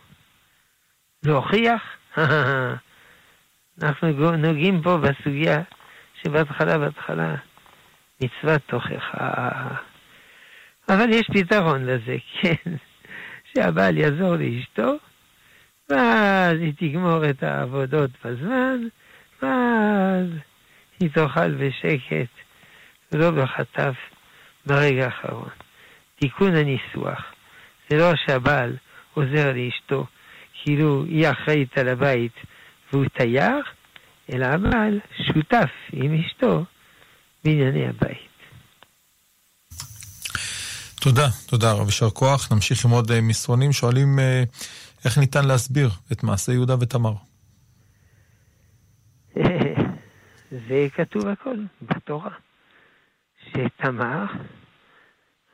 להוכיח, 1.23 1.83
אנחנו 3.83 4.37
נוגעים 4.37 4.83
פה 4.83 4.99
בסוגיה 4.99 5.63
שבהתחלה, 6.23 6.79
בהתחלה, 6.79 7.35
מצוות 8.21 8.63
תוכחה. 8.67 9.69
אבל 10.89 11.11
יש 11.11 11.27
פתרון 11.33 11.85
לזה, 11.85 12.17
כן. 12.41 12.77
שהבעל 13.55 13.99
יעזור 13.99 14.37
לאשתו, 14.37 14.97
ואז 15.91 16.57
היא 16.61 16.73
תגמור 16.79 17.31
את 17.31 17.43
העבודות 17.43 18.11
בזמן, 18.25 18.81
ואז 19.43 20.27
היא 21.01 21.11
תאכל 21.11 21.51
בשקט, 21.55 22.31
ולא 23.13 23.31
בחטף 23.31 23.95
ברגע 24.67 25.05
האחרון. 25.05 25.49
תיקון 26.19 26.55
הניסוח, 26.55 27.33
זה 27.89 27.99
לא 27.99 28.13
שהבעל 28.27 28.77
עוזר 29.15 29.53
לאשתו, 29.53 30.07
כאילו 30.63 31.05
היא 31.05 31.31
אחראית 31.31 31.79
על 31.79 31.89
הבית 31.89 32.33
והוא 32.93 33.07
תייר, 33.07 33.63
אלא 34.33 34.47
הבעל 34.47 35.01
שותף 35.27 35.71
עם 35.93 36.15
אשתו 36.15 36.65
בענייני 37.45 37.89
הבית. 37.89 38.34
תודה, 41.05 41.29
תודה 41.47 41.73
רב, 41.73 41.87
יישר 41.87 42.11
כוח. 42.11 42.53
נמשיך 42.53 42.85
עם 42.85 42.91
עוד 42.91 43.11
אה, 43.11 43.21
מסרונים. 43.21 43.73
שואלים 43.73 44.19
אה, 44.19 44.45
איך 45.05 45.19
ניתן 45.19 45.45
להסביר 45.45 45.91
את 46.13 46.23
מעשה 46.23 46.53
יהודה 46.53 46.75
ותמר. 46.81 47.13
זה 50.69 50.87
כתוב 50.95 51.27
הכל 51.27 51.57
בתורה. 51.83 52.31
שתמר 53.49 54.25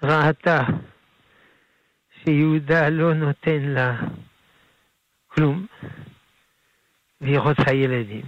ראתה 0.03 0.63
שיהודה 2.25 2.89
לא 2.89 3.15
נותן 3.15 3.63
לה 3.63 3.97
כלום, 5.29 5.67
והיא 7.21 7.39
רוצה 7.39 7.73
ילדים. 7.73 8.27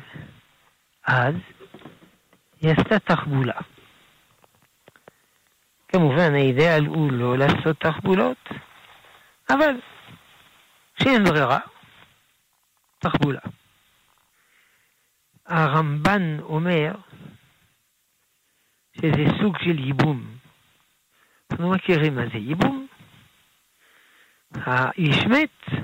אז 1.07 1.35
היא 2.61 2.73
עשתה 2.73 2.99
תחבולה. 2.99 3.72
כמובן, 5.93 6.35
האידאל 6.35 6.87
הוא 6.87 7.13
לא 7.13 7.39
לעשות 7.39 7.81
תחבולות, 7.81 8.49
אבל 9.51 9.81
כשאין 10.97 11.25
ברירה, 11.25 11.59
תחבולה. 12.99 13.41
הרמב"ן 15.47 16.39
אומר 16.41 16.93
שזה 18.97 19.25
סוג 19.41 19.59
של 19.59 19.79
ייבום. 19.79 20.37
אנחנו 21.51 21.71
מכירים 21.71 22.15
מה 22.15 22.23
זה 22.33 22.39
ייבום. 22.39 22.87
האיש 24.55 25.17
מת, 25.27 25.83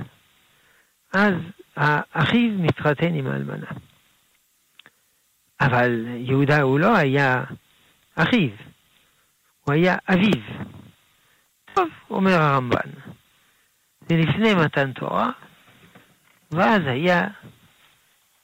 אז 1.13 1.35
האחיו 1.77 2.51
מתחתן 2.59 3.15
עם 3.15 3.27
האלמנה. 3.27 3.71
אבל 5.61 6.07
יהודה 6.17 6.61
הוא 6.61 6.81
לא 6.81 6.97
היה 6.97 7.45
אחיו, 8.15 8.51
הוא 9.69 9.75
היה 9.75 9.97
אביו. 10.09 10.43
טוב, 11.75 11.89
אומר 12.11 12.31
הרמב"ן, 12.31 12.91
זה 14.09 14.17
לפני 14.17 14.55
מתן 14.55 14.93
תורה, 14.93 15.31
ואז 16.51 16.83
היה 16.87 17.27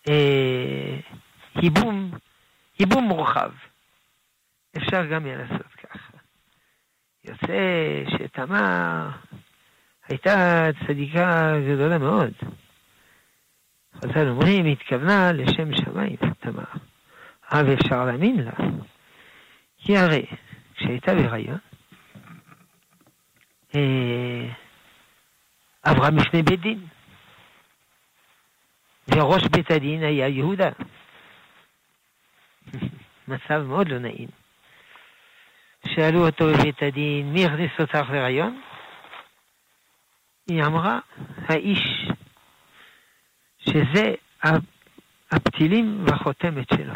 אה, 0.08 0.96
היבום, 1.54 2.10
מורחב. 3.02 3.50
אפשר 4.76 5.06
גם 5.06 5.24
היה 5.24 5.36
לעשות 5.36 5.72
ככה. 5.82 6.18
יוצא 7.24 7.54
שתמר 8.06 9.10
הייתה 10.08 10.68
צדיקה 10.86 11.52
גדולה 11.68 11.98
מאוד. 11.98 12.32
חז"ל 13.96 14.28
אומרים, 14.28 14.66
התכוונה 14.66 15.32
לשם 15.32 15.74
שמיים, 15.76 16.16
תמר. 16.40 16.64
אבל 17.50 17.74
אפשר 17.74 18.04
להאמין 18.04 18.40
לה. 18.44 18.52
כי 19.78 19.96
הרי 19.96 20.26
כשהייתה 20.74 21.14
בהיריון, 21.14 21.58
עברה 25.82 26.10
מפני 26.10 26.42
בית 26.42 26.60
דין. 26.60 26.86
וראש 29.08 29.42
בית 29.52 29.70
הדין 29.70 30.02
היה 30.02 30.28
יהודה. 30.28 30.70
מצב 33.28 33.58
מאוד 33.58 33.88
לא 33.88 33.98
נעים. 33.98 34.28
שאלו 35.88 36.26
אותו 36.26 36.44
בבית 36.52 36.82
הדין, 36.82 37.32
מי 37.32 37.46
הכניס 37.46 37.70
אותך 37.80 38.10
להיריון? 38.10 38.60
היא 40.48 40.64
אמרה, 40.64 40.98
האיש, 41.48 42.08
שזה 43.58 44.14
הפתילים 45.30 46.04
והחותמת 46.06 46.68
שלו. 46.74 46.92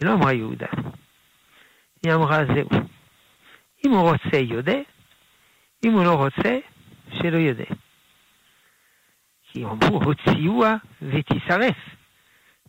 היא 0.00 0.08
לא 0.08 0.12
אמרה 0.12 0.32
יהודה. 0.32 0.66
היא 2.04 2.14
אמרה, 2.14 2.38
זהו. 2.54 2.68
אם 3.86 3.90
הוא 3.90 4.10
רוצה, 4.10 4.36
יודע, 4.36 4.78
אם 5.84 5.92
הוא 5.92 6.04
לא 6.04 6.14
רוצה, 6.14 6.58
שלא 7.10 7.36
יודע. 7.36 7.74
כי 9.42 9.64
אמרו, 9.64 10.02
הוציאוה 10.04 10.76
ותישרף. 11.02 11.76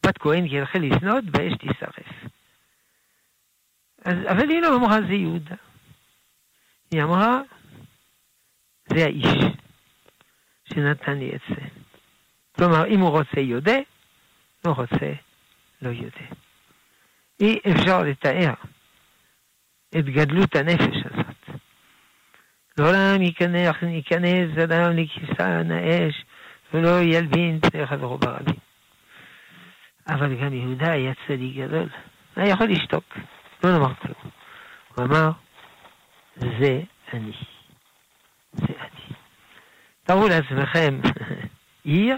בת 0.06 0.18
כהן 0.18 0.46
ילכה 0.46 0.80
לזנות, 0.80 1.24
באש 1.24 1.54
תישרף. 1.60 2.26
אז, 4.06 4.16
אבל 4.32 4.50
היא 4.50 4.62
לא 4.62 4.76
אמרה 4.76 5.02
זה 5.08 5.14
יהודה. 5.14 5.56
היא 6.92 7.04
אמרה, 7.04 7.42
זה 8.94 9.04
האיש 9.06 9.44
שנתן 10.74 11.18
לי 11.18 11.36
את 11.36 11.42
זה. 11.50 11.62
כלומר, 12.56 12.88
אם 12.88 13.00
הוא 13.00 13.10
רוצה 13.10 13.40
יודע, 13.40 13.78
לא 14.66 14.72
רוצה 14.72 15.14
לא 15.82 15.90
יודע. 15.90 16.36
אי 17.40 17.60
אפשר 17.72 18.04
לתאר 18.04 18.54
את 20.00 20.06
גדלות 20.06 20.56
הנפש 20.56 20.98
הזאת. 21.06 21.60
לעולם 22.78 23.22
ייכנס, 23.22 23.76
ייכנס 23.82 24.58
אדם 24.64 24.98
לכיסה 24.98 25.62
האש 25.70 26.26
ולא 26.74 27.02
ילבין 27.02 27.60
פני 27.60 27.88
חברו 27.88 28.18
ברבים. 28.18 28.56
אבל 30.08 30.36
גם 30.36 30.54
יהודה 30.54 30.92
היה 30.92 31.14
צדיק 31.28 31.56
גדול, 31.58 31.90
היה 32.36 32.50
יכול 32.50 32.68
לשתוק, 32.68 33.18
לא 33.64 33.72
לומר 33.72 33.94
כלום. 33.94 34.32
הוא 34.96 35.06
אמר, 35.06 35.32
זה 36.36 36.82
אני. 37.14 37.32
זה 38.52 38.74
אני. 38.80 39.16
תארו 40.04 40.28
לעצמכם 40.28 41.00
עיר, 41.84 42.18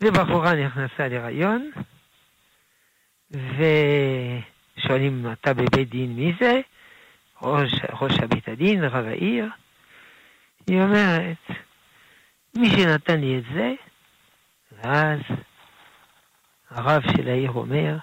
ובחורה 0.00 0.54
נכנסה 0.54 1.08
להיריון, 1.08 1.70
ושואלים 4.78 5.32
אתה 5.32 5.54
בבית 5.54 5.90
דין 5.90 6.16
מי 6.16 6.32
זה? 6.40 6.60
ראש, 7.42 7.72
ראש 8.00 8.12
הבית 8.22 8.48
הדין, 8.48 8.84
רב 8.84 9.06
העיר. 9.06 9.46
היא 10.66 10.80
אומרת, 10.80 11.50
מי 12.54 12.70
שנתן 12.70 13.20
לי 13.20 13.38
את 13.38 13.42
זה, 13.54 13.72
ואז 14.72 15.20
הרב 16.70 17.02
של 17.16 17.28
העיר 17.28 17.50
אומר, 17.50 17.96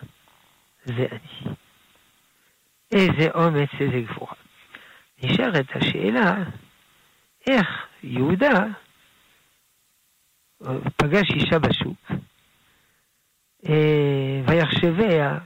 זה 0.86 1.06
אני. 1.12 1.56
איזה 2.92 3.30
אומץ, 3.34 3.70
איזה 3.80 4.00
גבורה. 4.00 4.36
נשארת 5.24 5.66
השאלה, 5.76 6.36
איך 7.48 7.68
יהודה 8.04 8.66
פגש 10.96 11.32
אישה 11.32 11.60
בשוק, 11.60 12.12
אה, 13.70 14.42
ויחשביה, 14.48 15.38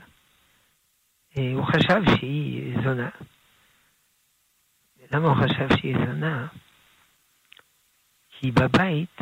הוא 1.54 1.64
חשב 1.64 2.16
שהיא 2.16 2.74
זונה. 2.84 3.08
למה 5.12 5.28
הוא 5.28 5.36
חשב 5.36 5.76
שהיא 5.76 5.96
זונה? 6.06 6.46
כי 8.28 8.50
בבית 8.50 9.18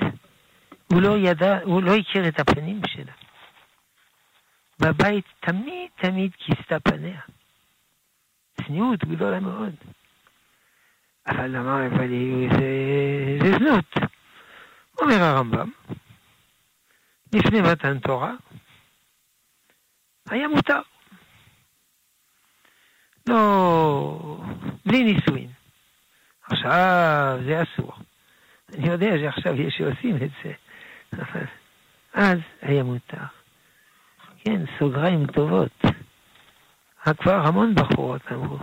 הוא 0.92 1.02
לא 1.02 1.18
ידע, 1.18 1.58
הוא 1.62 1.82
לא 1.82 1.94
הכיר 1.94 2.28
את 2.28 2.40
הפנים 2.40 2.80
שלה. 2.86 3.12
בבית 4.80 5.24
תמיד 5.40 5.90
תמיד 5.96 6.32
כיסתה 6.36 6.80
פניה. 6.80 7.20
צניעות 8.56 9.04
גדולה 9.04 9.40
מאוד. 9.40 9.74
אבל 11.26 11.56
אמר, 11.56 11.86
אבל 11.86 12.08
זה, 12.50 12.68
זה 13.42 13.58
זנות. 13.58 14.10
אומר 15.00 15.22
הרמב"ם, 15.22 15.70
לפני 17.32 17.60
מתן 17.60 17.98
תורה, 17.98 18.34
היה 20.30 20.48
מותר. 20.48 20.80
לא, 23.28 24.38
בלי 24.86 25.04
נישואין. 25.04 25.48
עכשיו 26.42 27.38
זה 27.44 27.62
אסור. 27.62 27.92
אני 28.74 28.88
יודע 28.88 29.10
שעכשיו 29.18 29.60
יש 29.60 29.74
שעושים 29.78 30.16
את 30.16 30.30
זה, 30.44 30.52
אבל 31.12 31.44
אז 32.14 32.38
היה 32.62 32.82
מותר. 32.82 33.24
כן, 34.44 34.60
סוגריים 34.78 35.26
טובות. 35.26 35.84
כבר 37.16 37.46
המון 37.46 37.74
בחורות 37.74 38.32
אמרו. 38.32 38.58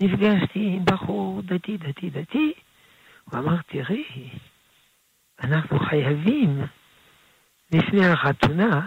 נפגשתי 0.00 0.66
עם 0.76 0.84
בחור 0.84 1.42
דתי, 1.42 1.76
דתי, 1.76 2.10
דתי, 2.10 2.52
הוא 3.24 3.40
אמר, 3.40 3.56
תראי, 3.66 4.30
אנחנו 5.42 5.78
חייבים 5.78 6.62
לפני 7.72 8.06
החתונה, 8.06 8.86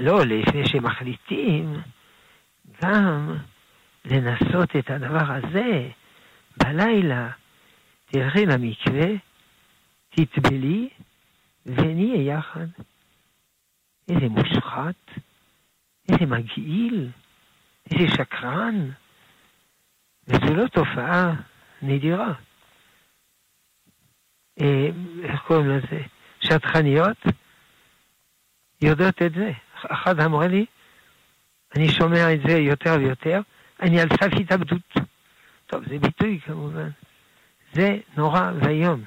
לא, 0.00 0.24
לפני 0.24 0.68
שמחליטים, 0.68 1.74
גם 2.82 3.36
לנסות 4.10 4.76
את 4.76 4.90
הדבר 4.90 5.32
הזה 5.32 5.88
בלילה. 6.56 7.30
תלכי 8.06 8.46
למקווה, 8.46 9.08
תטבלי, 10.10 10.88
ונהיה 11.66 12.34
יחד. 12.34 12.66
איזה 14.08 14.28
מושחת, 14.28 14.94
איזה 16.08 16.26
מגעיל, 16.26 17.10
איזה 17.90 18.14
שקרן. 18.16 18.90
וזו 20.28 20.54
לא 20.54 20.68
תופעה 20.68 21.34
נדירה. 21.82 22.32
אה, 24.60 24.88
איך 25.22 25.40
קוראים 25.40 25.68
לזה? 25.68 26.02
שטחניות 26.40 27.16
יודעות 28.82 29.22
את 29.22 29.34
זה. 29.34 29.52
אחד 29.74 30.20
אמר 30.20 30.46
לי, 30.46 30.66
אני 31.76 31.88
שומע 31.88 32.34
את 32.34 32.40
זה 32.46 32.52
יותר 32.52 32.96
ויותר, 32.98 33.40
אני 33.80 34.00
על 34.00 34.08
סף 34.08 34.32
התאבדות. 34.40 34.94
טוב, 35.66 35.88
זה 35.88 35.98
ביטוי 35.98 36.40
כמובן. 36.40 36.88
זה 37.72 37.98
נורא 38.16 38.50
ואיום. 38.62 39.02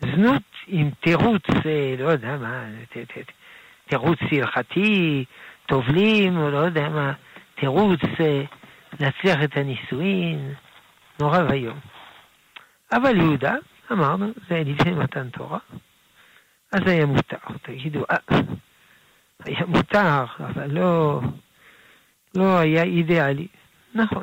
זנות 0.00 0.42
עם 0.66 0.90
תירוץ, 1.00 1.42
אה, 1.66 1.94
לא 1.98 2.10
יודע 2.10 2.36
מה, 2.36 2.64
תירוץ 3.86 4.18
הלכתי, 4.32 5.24
טובלים, 5.66 6.36
או 6.36 6.50
לא 6.50 6.58
יודע 6.58 6.88
מה, 6.88 7.12
תירוץ 7.54 8.00
אה, 8.20 8.42
להצליח 9.00 9.44
את 9.44 9.56
הנישואין, 9.56 10.54
נורא 11.20 11.38
ואיום. 11.38 11.78
אבל 12.92 13.16
יהודה, 13.16 13.54
אמרנו, 13.92 14.26
זה 14.48 14.62
לפני 14.66 14.92
מתן 14.92 15.28
תורה, 15.30 15.58
אז 16.72 16.80
היה 16.86 17.06
מותר. 17.06 17.36
תגידו, 17.62 18.04
אה, 18.10 18.16
היה 19.44 19.66
מותר, 19.66 20.24
אבל 20.38 20.70
לא, 20.70 21.20
לא 22.34 22.58
היה 22.58 22.82
אידיאלי. 22.82 23.46
נכון. 23.94 24.22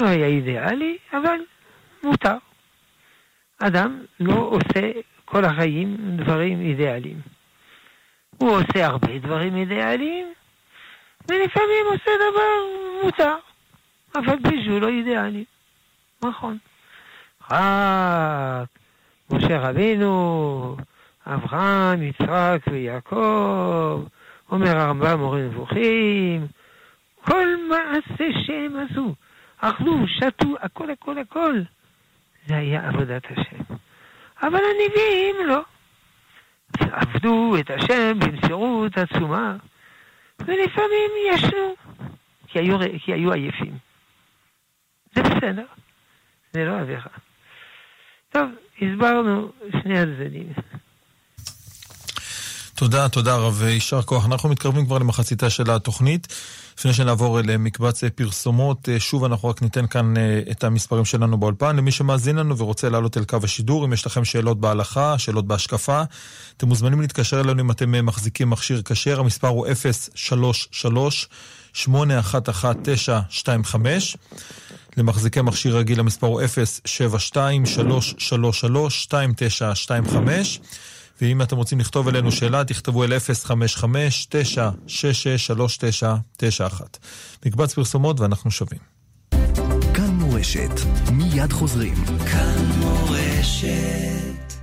לא 0.00 0.08
היה 0.08 0.26
אידיאלי, 0.26 0.98
אבל 1.12 1.38
מותר. 2.02 2.36
אדם 3.58 4.04
לא 4.20 4.34
עושה 4.34 4.90
כל 5.24 5.44
החיים 5.44 5.96
דברים 6.16 6.60
אידיאליים. 6.60 7.20
הוא 8.38 8.50
עושה 8.50 8.86
הרבה 8.86 9.18
דברים 9.18 9.56
אידיאליים, 9.56 10.32
ולפעמים 11.28 11.86
עושה 11.86 12.10
דבר 12.30 13.04
מותר, 13.04 13.36
אבל 14.14 14.36
בשביל 14.36 14.82
לא 14.82 14.88
אידיאלי. 14.88 15.44
נכון. 16.24 16.58
רק 17.50 18.68
משה 19.30 19.58
רבינו, 19.58 20.76
אברהם, 21.26 22.02
יצחק 22.02 22.58
ויעקב, 22.70 24.04
אומר 24.50 24.78
הרמב"ם 24.78 25.18
מורה 25.18 25.40
נבוכים, 25.40 26.46
כל 27.24 27.48
מעשה 27.68 28.26
שהם 28.46 28.76
עשו, 28.76 29.14
אכלו, 29.58 30.08
שתו, 30.08 30.54
הכל, 30.60 30.90
הכל, 30.90 31.18
הכל, 31.18 31.60
זה 32.46 32.56
היה 32.56 32.88
עבודת 32.88 33.22
השם. 33.30 33.74
אבל 34.42 34.60
הנביאים 34.64 35.36
לא. 35.46 35.60
עבדו 36.80 37.56
את 37.60 37.70
השם 37.70 38.18
במסירות 38.18 38.98
עצומה, 38.98 39.56
ולפעמים 40.40 41.10
ישנו, 41.32 41.74
כי 42.46 42.58
היו, 42.58 42.78
כי 43.04 43.12
היו 43.12 43.32
עייפים. 43.32 43.78
זה 45.14 45.22
בסדר, 45.22 45.64
זה 46.52 46.64
לא 46.64 46.78
עבירה. 46.80 47.10
טוב, 48.30 48.50
הסברנו 48.82 49.52
שני 49.82 49.98
הצדדים. 49.98 50.52
תודה, 52.76 53.08
תודה 53.08 53.36
רב, 53.36 53.62
יישר 53.62 54.02
כוח. 54.02 54.26
אנחנו 54.26 54.48
מתקרבים 54.48 54.86
כבר 54.86 54.98
למחציתה 54.98 55.50
של 55.50 55.70
התוכנית. 55.70 56.26
לפני 56.78 56.92
שנעבור 56.92 57.40
למקבץ 57.40 58.04
פרסומות, 58.04 58.88
אה, 58.88 59.00
שוב 59.00 59.24
אנחנו 59.24 59.48
רק 59.48 59.62
ניתן 59.62 59.86
כאן 59.86 60.16
אה, 60.16 60.40
את 60.50 60.64
המספרים 60.64 61.04
שלנו 61.04 61.38
באולפן. 61.38 61.76
למי 61.76 61.90
שמאזין 61.90 62.36
לנו 62.36 62.58
ורוצה 62.58 62.88
לעלות 62.88 63.16
אל 63.16 63.24
קו 63.24 63.38
השידור, 63.42 63.84
אם 63.84 63.92
יש 63.92 64.06
לכם 64.06 64.24
שאלות 64.24 64.60
בהלכה, 64.60 65.18
שאלות 65.18 65.46
בהשקפה, 65.46 66.02
אתם 66.56 66.68
מוזמנים 66.68 67.00
להתקשר 67.00 67.40
אלינו 67.40 67.60
אם 67.60 67.70
אתם 67.70 67.94
אה, 67.94 68.02
מחזיקים 68.02 68.50
מכשיר 68.50 68.82
כשר, 68.84 69.20
המספר 69.20 69.48
הוא 69.48 69.66
033-811-925. 71.76 71.86
למחזיקי 74.96 75.40
מכשיר 75.40 75.76
רגיל 75.76 76.00
המספר 76.00 76.26
הוא 76.26 76.42
072-333-2925. 79.10 80.60
ואם 81.20 81.42
אתם 81.42 81.56
רוצים 81.56 81.80
לכתוב 81.80 82.08
אלינו 82.08 82.32
שאלה, 82.32 82.64
תכתבו 82.64 83.04
אל 83.04 83.16
055-966-3991. 83.16 83.18
מקבץ 87.46 87.74
פרסומות 87.74 88.20
ואנחנו 88.20 88.50
שווים. 88.50 88.80
כאן 89.94 90.10
מורשת, 90.10 90.70
מיד 91.12 91.52
חוזרים. 91.52 91.94
כאן 92.04 92.64
מורשת. 92.78 94.54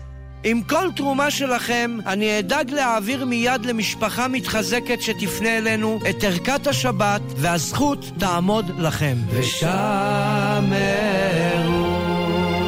עם 0.43 0.63
כל 0.63 0.87
תרומה 0.95 1.31
שלכם, 1.31 1.97
אני 2.05 2.39
אדאג 2.39 2.69
להעביר 2.69 3.25
מיד 3.25 3.65
למשפחה 3.65 4.27
מתחזקת 4.27 5.01
שתפנה 5.01 5.57
אלינו 5.57 5.99
את 6.09 6.23
ערכת 6.23 6.67
השבת, 6.67 7.21
והזכות 7.37 8.05
תעמוד 8.19 8.65
לכם. 8.79 9.17
ושמרו. 9.29 9.71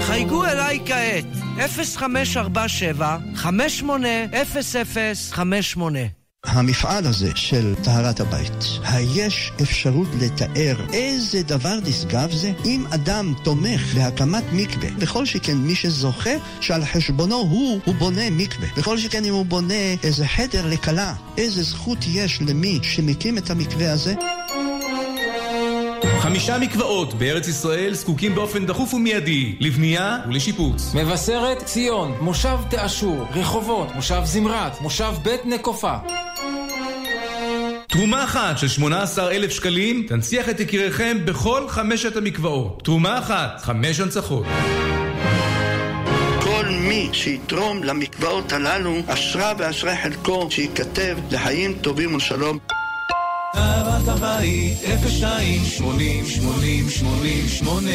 חייגו 0.01 0.45
אליי 0.45 0.79
כעת, 0.85 1.42
0547 1.57 3.17
580058 3.35 5.99
המפעל 6.45 7.07
הזה 7.07 7.31
של 7.35 7.75
טהרת 7.83 8.19
הבית, 8.19 8.63
היש 8.83 9.51
אפשרות 9.61 10.07
לתאר 10.21 10.75
איזה 10.93 11.43
דבר 11.43 11.79
נשגב 11.87 12.31
זה 12.31 12.51
אם 12.65 12.83
אדם 12.89 13.33
תומך 13.43 13.95
בהקמת 13.95 14.43
מקווה, 14.53 14.89
בכל 14.99 15.25
שכן 15.25 15.57
מי 15.57 15.75
שזוכה 15.75 16.29
שעל 16.61 16.85
חשבונו 16.85 17.35
הוא, 17.35 17.79
הוא 17.85 17.95
בונה 17.95 18.29
מקווה, 18.29 18.67
בכל 18.77 18.97
שכן 18.97 19.25
אם 19.25 19.33
הוא 19.33 19.45
בונה 19.45 19.93
איזה 20.03 20.27
חדר 20.27 20.67
לכלה, 20.67 21.13
איזה 21.37 21.63
זכות 21.63 21.97
יש 22.07 22.41
למי 22.41 22.79
שמקים 22.83 23.37
את 23.37 23.49
המקווה 23.49 23.91
הזה 23.91 24.13
חמישה 26.19 26.57
מקוואות 26.59 27.13
בארץ 27.13 27.47
ישראל 27.47 27.93
זקוקים 27.93 28.35
באופן 28.35 28.65
דחוף 28.65 28.93
ומיידי 28.93 29.55
לבנייה 29.59 30.17
ולשיפוץ. 30.27 30.93
מבשרת 30.95 31.65
ציון, 31.65 32.17
מושב 32.21 32.57
תאשור, 32.69 33.25
רחובות, 33.33 33.95
מושב 33.95 34.21
זמרת, 34.23 34.81
מושב 34.81 35.13
בית 35.23 35.45
נקופה. 35.45 35.93
תרומה 37.87 38.23
אחת 38.23 38.57
של 38.57 38.67
18,000 38.67 39.51
שקלים 39.51 40.05
תנציח 40.07 40.49
את 40.49 40.59
יקיריכם 40.59 41.17
בכל 41.25 41.67
חמשת 41.67 42.17
המקוואות. 42.17 42.81
תרומה 42.83 43.19
אחת, 43.19 43.61
חמש 43.61 43.99
הנצחות. 43.99 44.45
כל 46.39 46.65
מי 46.69 47.09
שיתרום 47.13 47.83
למקוואות 47.83 48.51
הללו, 48.51 48.95
אשרה 49.07 49.53
ואשרי 49.57 49.97
חלקו, 49.97 50.47
שייכתב 50.51 51.17
לחיים 51.31 51.73
טובים 51.81 52.13
ולשלום. 52.13 52.59
אהבת 53.55 54.07
הבית, 54.07 54.77
02 55.19 55.65
80 55.65 56.25
80 56.25 56.89
80 56.89 57.47
8 57.47 57.89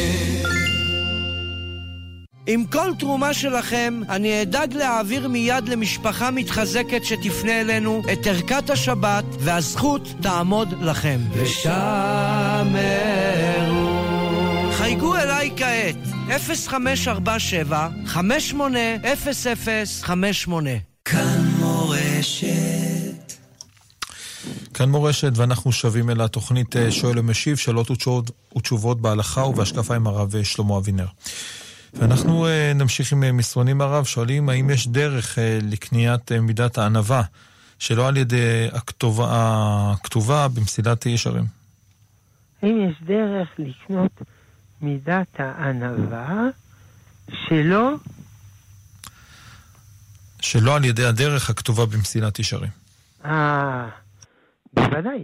עם 2.51 2.65
כל 2.65 2.91
תרומה 2.99 3.33
שלכם, 3.33 4.01
אני 4.09 4.41
אדאג 4.41 4.73
להעביר 4.73 5.27
מיד 5.27 5.69
למשפחה 5.69 6.31
מתחזקת 6.31 7.05
שתפנה 7.05 7.61
אלינו 7.61 8.01
את 8.13 8.27
ערכת 8.27 8.69
השבת, 8.69 9.25
והזכות 9.39 10.13
תעמוד 10.21 10.73
לכם. 10.81 11.19
ושמרו. 11.33 11.73
חייגו 14.71 15.15
אליי 15.15 15.51
כעת, 15.57 15.95
0547 16.29 17.89
580058 18.05 20.69
כאן 21.05 21.38
כאן 24.79 24.89
מורשת, 24.89 25.31
ואנחנו 25.35 25.71
שבים 25.71 26.09
אל 26.09 26.21
התוכנית 26.21 26.75
אה, 26.75 26.91
שואל 26.91 27.19
ומשיב, 27.19 27.57
שאלות 27.57 27.91
ותשובות 28.55 29.01
בהלכה 29.01 29.41
ובהשקפה 29.41 29.95
עם 29.95 30.07
הרב 30.07 30.35
אה, 30.35 30.43
שלמה 30.43 30.77
אבינר. 30.77 31.05
ואנחנו 31.93 32.47
אה, 32.47 32.71
נמשיך 32.75 33.11
עם 33.13 33.37
מסרונים 33.37 33.81
הרב, 33.81 34.05
שואלים 34.05 34.49
האם 34.49 34.69
יש 34.69 34.87
דרך 34.87 35.37
לקניית 35.61 36.31
מידת 36.31 36.77
הענווה, 36.77 37.21
שלא 37.79 38.07
על 38.07 38.17
ידי 38.17 38.67
הכתובה, 38.71 39.27
הכתובה 39.93 40.47
במסילת 40.47 41.05
ישרים. 41.05 41.45
האם 42.61 42.89
יש 42.89 42.95
דרך 43.05 43.47
לקנות 43.57 44.21
מידת 44.81 45.39
הענווה 45.39 46.47
שלא... 47.49 47.95
שלא 50.41 50.75
על 50.75 50.85
ידי 50.85 51.05
הדרך 51.05 51.49
הכתובה 51.49 51.85
במסילת 51.85 52.39
ישרים. 52.39 52.71
אה... 53.25 53.89
בוודאי. 54.73 55.23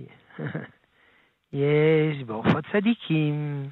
יש 1.53 2.23
באורחות 2.25 2.65
צדיקים, 2.71 3.69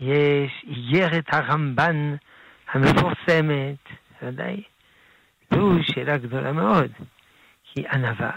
יש 0.00 0.64
איגרת 0.66 1.24
הרמב"ן 1.28 2.16
המפורסמת, 2.72 3.88
ודאי. 4.22 4.62
זו 5.54 5.78
שאלה 5.82 6.18
גדולה 6.18 6.52
מאוד, 6.52 6.90
כי 7.64 7.88
ענווה 7.88 8.32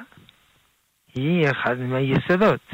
היא 1.16 1.52
אחד 1.52 1.80
מהיסודות. 1.80 2.72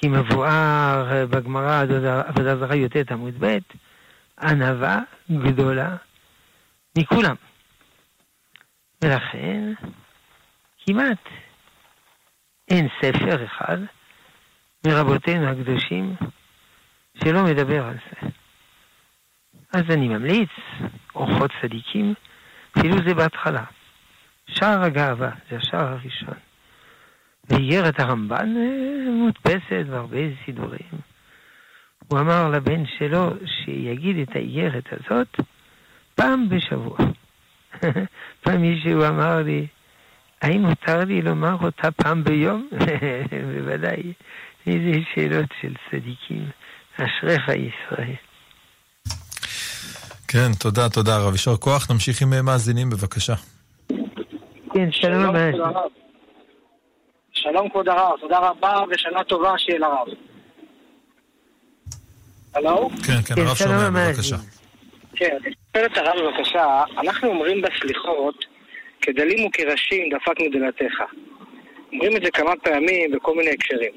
כי 0.00 0.08
מבואר 0.08 1.26
בגמרא 1.30 1.84
עבודה 2.26 2.56
זרה 2.56 2.76
י"ט 2.76 3.12
עמוד 3.12 3.34
ב', 3.44 3.58
ענווה 4.42 5.00
גדולה 5.30 5.96
מכולם. 6.98 7.34
ולכן 9.04 9.72
כמעט 10.86 11.28
אין 12.70 12.88
ספר 13.02 13.44
אחד 13.44 13.78
מרבותינו 14.86 15.46
הקדושים 15.46 16.14
שלא 17.24 17.44
מדבר 17.44 17.86
על 17.86 17.94
זה. 17.94 18.28
אז 19.72 19.82
אני 19.90 20.08
ממליץ, 20.08 20.48
אורחות 21.14 21.50
צדיקים, 21.62 22.14
אפילו 22.78 22.96
זה 23.06 23.14
בהתחלה. 23.14 23.64
שער 24.46 24.82
הגאווה, 24.82 25.30
זה 25.50 25.56
השער 25.56 25.88
הראשון. 25.88 26.34
ואיגרת 27.50 28.00
הרמב"ן 28.00 28.56
אה, 28.56 29.10
מודפסת 29.10 29.86
בהרבה 29.90 30.18
סידורים. 30.44 30.90
הוא 32.08 32.20
אמר 32.20 32.48
לבן 32.48 32.86
שלו 32.98 33.30
שיגיד 33.46 34.16
את 34.18 34.36
האיגרת 34.36 34.84
הזאת 34.92 35.40
פעם 36.14 36.48
בשבוע. 36.48 36.98
פעם 38.42 38.60
מישהו 38.62 39.06
אמר 39.06 39.42
לי, 39.42 39.66
האם 40.42 40.66
מותר 40.66 41.04
לי 41.04 41.22
לומר 41.22 41.56
אותה 41.62 41.90
פעם 41.90 42.24
ביום? 42.24 42.68
בוודאי. 43.54 44.12
איזה 44.66 45.00
שאלות 45.14 45.48
של 45.60 45.74
צדיקים. 45.90 46.48
אשריך 46.96 47.48
ישראל. 47.48 48.14
כן, 50.28 50.52
תודה, 50.60 50.88
תודה 50.88 51.18
רב. 51.18 51.32
יישר 51.32 51.56
כוח. 51.56 51.90
נמשיך 51.90 52.22
עם 52.22 52.44
מאזינים, 52.44 52.90
בבקשה. 52.90 53.34
כן, 54.74 54.92
שלום 54.92 55.36
רב. 55.36 55.74
שלום 57.32 57.68
כבוד 57.68 57.88
הרב, 57.88 58.20
תודה 58.20 58.38
רבה 58.38 58.74
ושנה 58.90 59.24
טובה 59.24 59.58
שיהיה 59.58 59.78
לרב. 59.78 60.06
הלו? 62.54 62.90
כן, 63.06 63.22
כן, 63.22 63.42
הרב 63.42 63.56
שומע, 63.56 63.90
בבקשה. 63.90 64.36
כן, 65.16 65.36
אני 65.44 65.54
שואל 65.76 65.86
את 65.86 65.96
הרב 65.96 66.14
בבקשה, 66.24 66.82
אנחנו 66.98 67.28
אומרים 67.28 67.62
בסליחות 67.62 68.44
כדלים 69.00 69.46
וכראשים 69.46 70.08
דפקנו 70.08 70.46
דלתך. 70.50 71.02
אומרים 71.92 72.16
את 72.16 72.24
זה 72.24 72.30
כמה 72.30 72.56
פעמים 72.56 73.10
בכל 73.10 73.34
מיני 73.36 73.50
הקשרים. 73.50 73.92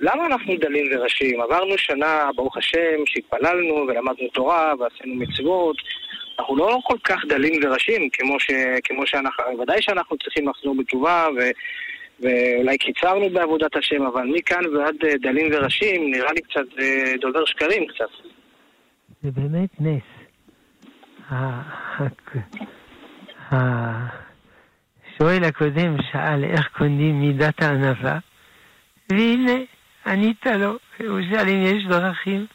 למה 0.00 0.26
אנחנו 0.26 0.56
דלים 0.56 0.86
וראשים? 0.92 1.40
עברנו 1.40 1.78
שנה, 1.78 2.28
ברוך 2.36 2.56
השם, 2.56 3.06
שהתפללנו 3.06 3.74
ולמדנו 3.74 4.28
תורה 4.32 4.72
ועשינו 4.78 5.14
מצוות. 5.14 5.76
אנחנו 6.38 6.56
לא 6.56 6.78
כל 6.84 6.98
כך 7.04 7.24
דלים 7.28 7.60
וראשים 7.64 8.10
כמו, 8.12 8.40
ש, 8.40 8.50
כמו 8.84 9.06
שאנחנו, 9.06 9.58
ודאי 9.58 9.82
שאנחנו 9.82 10.16
צריכים 10.18 10.48
לחזור 10.48 10.74
בתשובה 10.78 11.26
ו, 11.36 11.40
ואולי 12.20 12.78
קיצרנו 12.78 13.30
בעבודת 13.30 13.76
השם, 13.76 14.02
אבל 14.02 14.22
מכאן 14.24 14.76
ועד 14.76 14.94
אה, 15.04 15.14
דלים 15.20 15.48
וראשים 15.52 16.10
נראה 16.10 16.32
לי 16.32 16.40
קצת 16.40 16.78
אה, 16.80 17.12
דובר 17.20 17.44
שקרים 17.44 17.86
קצת. 17.86 18.08
זה 19.22 19.30
באמת 19.30 19.70
נס. 19.80 20.02
השואל 23.54 25.44
הקודם 25.44 25.96
שאל 26.12 26.44
איך 26.44 26.68
קונים 26.76 27.20
מידת 27.20 27.62
הענווה, 27.62 28.18
והנה, 29.08 29.58
ענית 30.06 30.46
לו, 30.46 30.76
הוא 31.00 31.20
שאל 31.30 31.48
אם 31.48 31.62
יש 31.62 31.84
דרכים. 31.88 32.46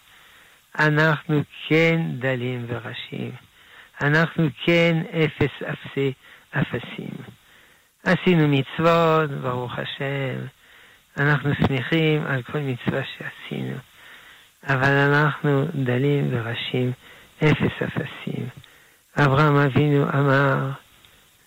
אנחנו 0.80 1.42
כן 1.68 2.02
דלים 2.20 2.66
וראשים. 2.68 3.32
אנחנו 4.02 4.48
כן 4.66 4.98
אפס 5.10 5.64
אפסי 5.64 6.14
אפסים. 6.52 7.12
עשינו 8.04 8.48
מצוות, 8.48 9.32
ברוך 9.32 9.80
השם. 9.80 10.36
אנחנו 11.18 11.52
שמחים 11.56 12.26
על 12.26 12.42
כל 12.42 12.60
מצווה 12.60 13.02
שעשינו. 13.18 13.76
אבל 14.68 14.92
אנחנו 14.92 15.66
דלים 15.74 16.28
וראשים 16.32 16.92
אפס 17.44 17.82
אפסים. 17.84 18.48
אברהם 19.18 19.56
אבינו 19.56 20.04
אמר, 20.10 20.72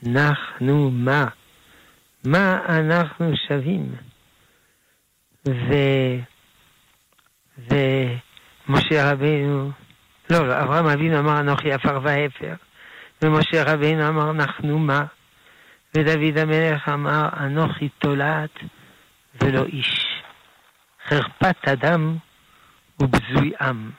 נחנו 0.03 0.91
מה? 0.91 1.27
מה 2.25 2.59
אנחנו 2.69 3.33
שווים? 3.49 3.95
ו... 5.49 5.75
ומשה 7.59 9.13
רבינו, 9.13 9.71
לא, 10.31 10.49
לא, 10.49 10.63
אברהם 10.63 10.87
אבינו 10.87 11.19
אמר 11.19 11.41
אנוכי 11.41 11.73
עפר 11.73 12.01
ואפר, 12.03 12.55
ומשה 13.23 13.73
רבינו 13.73 14.09
אמר 14.09 14.33
נחנו 14.33 14.79
מה? 14.79 15.05
ודוד 15.95 16.39
המלך 16.39 16.89
אמר 16.89 17.29
אנוכי 17.37 17.89
תולעת 17.89 18.59
ולא 19.41 19.65
איש. 19.65 20.23
חרפת 21.09 21.69
אדם 21.69 22.17
ובזוי 23.01 23.53
עם. 23.61 23.91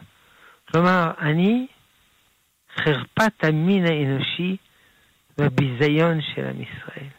כלומר, 0.71 1.11
אני 1.19 1.67
חרפת 2.75 3.43
המין 3.43 3.85
האנושי 3.85 4.57
והביזיון 5.37 6.21
של 6.21 6.45
עם 6.45 6.61
ישראל. 6.61 7.09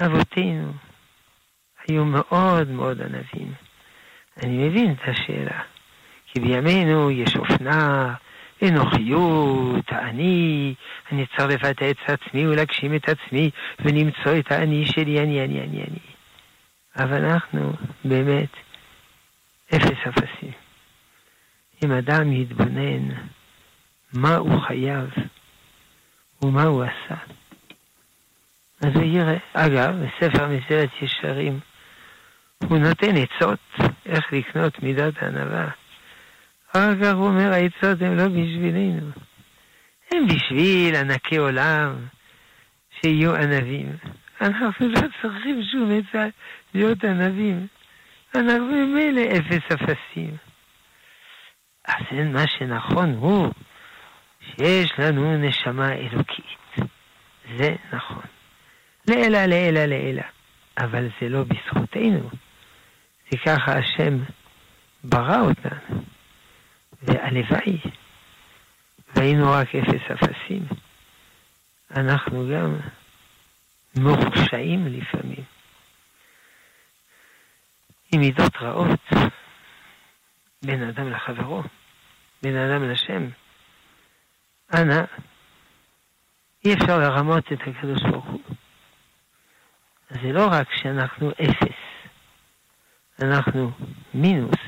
אבותינו 0.00 0.72
היו 1.88 2.04
מאוד 2.04 2.68
מאוד 2.68 3.00
ענבים. 3.00 3.52
אני 4.42 4.68
מבין 4.68 4.92
את 4.92 5.08
השאלה, 5.08 5.62
כי 6.26 6.40
בימינו 6.40 7.10
יש 7.10 7.36
אופנה, 7.36 8.14
אנוכיות, 8.62 9.92
אני, 9.92 10.74
אני 11.12 11.26
צריך 11.26 11.64
לבטא 11.64 11.90
את 11.90 11.96
עצמי 12.06 12.46
ולהגשים 12.46 12.94
את 12.94 13.08
עצמי 13.08 13.50
ולמצוא 13.80 14.38
את 14.38 14.52
האני 14.52 14.86
שלי, 14.86 15.20
אני, 15.20 15.44
אני, 15.44 15.60
אני, 15.60 15.82
אני. 15.82 15.98
אבל 16.96 17.24
אנחנו 17.24 17.72
באמת 18.04 18.50
אפס 19.74 19.98
אפסים. 20.08 20.52
אם 21.84 21.92
אדם 21.92 22.32
יתבונן 22.32 23.08
מה 24.12 24.36
הוא 24.36 24.60
חייב 24.66 25.10
ומה 26.44 26.62
הוא 26.62 26.82
עשה, 26.82 27.14
אז 28.80 28.94
הוא 28.94 29.04
יראה. 29.04 29.36
אגב, 29.52 29.94
בספר 29.94 30.48
מסילת 30.48 30.90
ישרים, 31.02 31.60
הוא 32.68 32.78
נותן 32.78 33.14
עצות 33.16 33.58
איך 34.06 34.32
לקנות 34.32 34.82
מידת 34.82 35.22
הענווה. 35.22 35.68
אחר 36.70 36.94
כך 37.02 37.14
הוא 37.14 37.26
אומר, 37.26 37.52
העצות 37.52 38.02
הן 38.02 38.16
לא 38.16 38.28
בשבילנו, 38.28 39.10
הן 40.10 40.26
בשביל 40.26 40.96
ענקי 40.96 41.36
עולם 41.36 41.96
שיהיו 43.00 43.34
ענבים. 43.34 43.92
אנחנו 44.40 44.88
לא 44.88 45.00
צריכים 45.22 45.62
שום 45.72 45.90
עצה 45.98 46.26
להיות 46.74 47.04
ענבים. 47.04 47.66
אנחנו 48.34 48.66
ממילא 48.66 49.20
אפס 49.20 49.72
אפסים. 49.72 50.36
אז 51.88 52.02
מה 52.32 52.46
שנכון 52.48 53.14
הוא 53.14 53.52
שיש 54.46 54.92
לנו 54.98 55.36
נשמה 55.36 55.92
אלוקית. 55.92 56.88
זה 57.58 57.74
נכון. 57.92 58.22
לעילה, 59.08 59.46
לעילה, 59.46 59.86
לעילה. 59.86 60.22
אבל 60.78 61.08
זה 61.20 61.28
לא 61.28 61.44
בזכותנו. 61.44 62.30
זה 63.30 63.38
ככה 63.46 63.72
השם 63.78 64.18
ברא 65.04 65.40
אותנו. 65.40 66.02
והלוואי, 67.02 67.78
והיינו 69.16 69.50
רק 69.52 69.74
אפס 69.74 70.10
אפסים. 70.12 70.66
אנחנו 71.96 72.48
גם 72.54 72.76
מרושעים 73.96 74.86
לפעמים. 74.86 75.44
עם 78.12 78.20
מידות 78.20 78.56
רעות, 78.60 79.00
בין 80.62 80.88
אדם 80.88 81.10
לחברו, 81.10 81.62
בין 82.42 82.56
אדם 82.56 82.90
לשם. 82.90 83.28
אנא, 84.72 85.04
אי 86.64 86.74
אפשר 86.74 86.98
לרמות 86.98 87.52
את 87.52 87.58
הקדוש 87.60 88.02
ברוך 88.02 88.24
הוא. 88.24 88.40
זה 90.10 90.32
לא 90.32 90.46
רק 90.52 90.68
שאנחנו 90.74 91.30
אפס, 91.30 92.08
אנחנו 93.22 93.70
מינוס. 94.14 94.60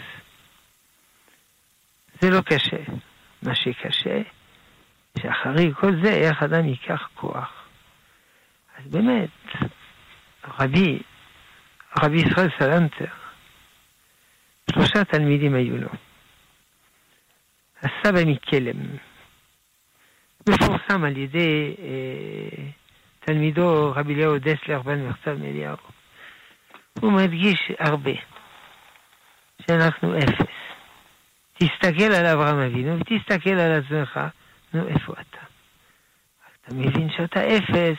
זה 2.20 2.30
לא 2.30 2.40
קשה. 2.40 2.82
מה 3.42 3.54
שקשה, 3.54 4.22
שאחרי 5.18 5.74
כל 5.74 6.02
זה, 6.02 6.11
איך 6.11 6.42
אדם 6.42 6.68
ייקח 6.68 7.09
כוח. 7.14 7.68
אז 8.78 8.87
באמת, 8.87 9.30
רבי, 10.59 11.02
רבי 12.02 12.16
ישראל 12.16 12.48
סלנטר, 12.59 13.12
שלושה 14.70 15.04
תלמידים 15.04 15.54
היו 15.54 15.76
לו. 15.76 15.88
הסבא 17.82 18.24
מקלם, 18.26 18.96
מפורסם 20.48 21.04
על 21.04 21.16
ידי 21.16 21.74
אה, 21.78 22.64
תלמידו 23.20 23.92
רבי 23.96 24.14
אליהו 24.14 24.38
דסלר 24.38 24.82
בן 24.82 25.06
מחצב 25.06 25.38
מאליהו. 25.42 25.76
הוא 27.00 27.12
מדגיש 27.12 27.72
הרבה 27.78 28.12
שאנחנו 29.66 30.18
אפס. 30.18 30.56
תסתכל 31.59 32.12
על 32.12 32.26
אברהם 32.26 32.59
אבינו 32.59 32.98
ותסתכל 32.98 33.50
על 33.50 33.72
עצמך, 33.72 34.20
נו, 34.74 34.88
איפה 34.88 35.12
אתה? 35.12 35.46
אתה 36.61 36.74
מבין 36.74 37.09
שאתה 37.16 37.40
אפס, 37.56 37.98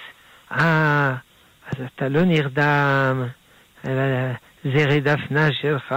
אה, 0.51 1.15
אז 1.67 1.85
אתה 1.85 2.09
לא 2.09 2.21
נרדם, 2.21 3.23
אלא 3.87 4.03
זה 4.63 4.85
רדפנה 4.85 5.53
שלך, 5.61 5.95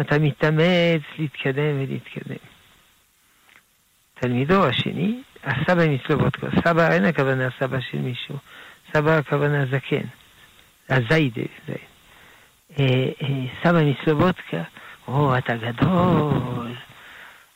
אתה 0.00 0.18
מתאמץ 0.18 1.02
להתקדם 1.18 1.74
ולהתקדם. 1.76 2.51
תלמידו 4.22 4.66
השני, 4.66 5.22
הסבא 5.44 5.82
מסלובודקו, 5.88 6.46
סבא 6.64 6.92
אין 6.92 7.04
הכוונה 7.04 7.48
סבא 7.60 7.80
של 7.80 7.98
מישהו, 7.98 8.36
סבא 8.92 9.10
הכוונה 9.10 9.66
זקן, 9.66 10.06
הזיידה, 10.88 11.42
זייד. 11.66 11.78
אה, 12.78 13.08
אה, 13.22 13.44
סבא 13.64 13.80
מסלובודקה, 13.84 14.62
או, 15.08 15.38
אתה 15.38 15.56
גדול, 15.56 16.74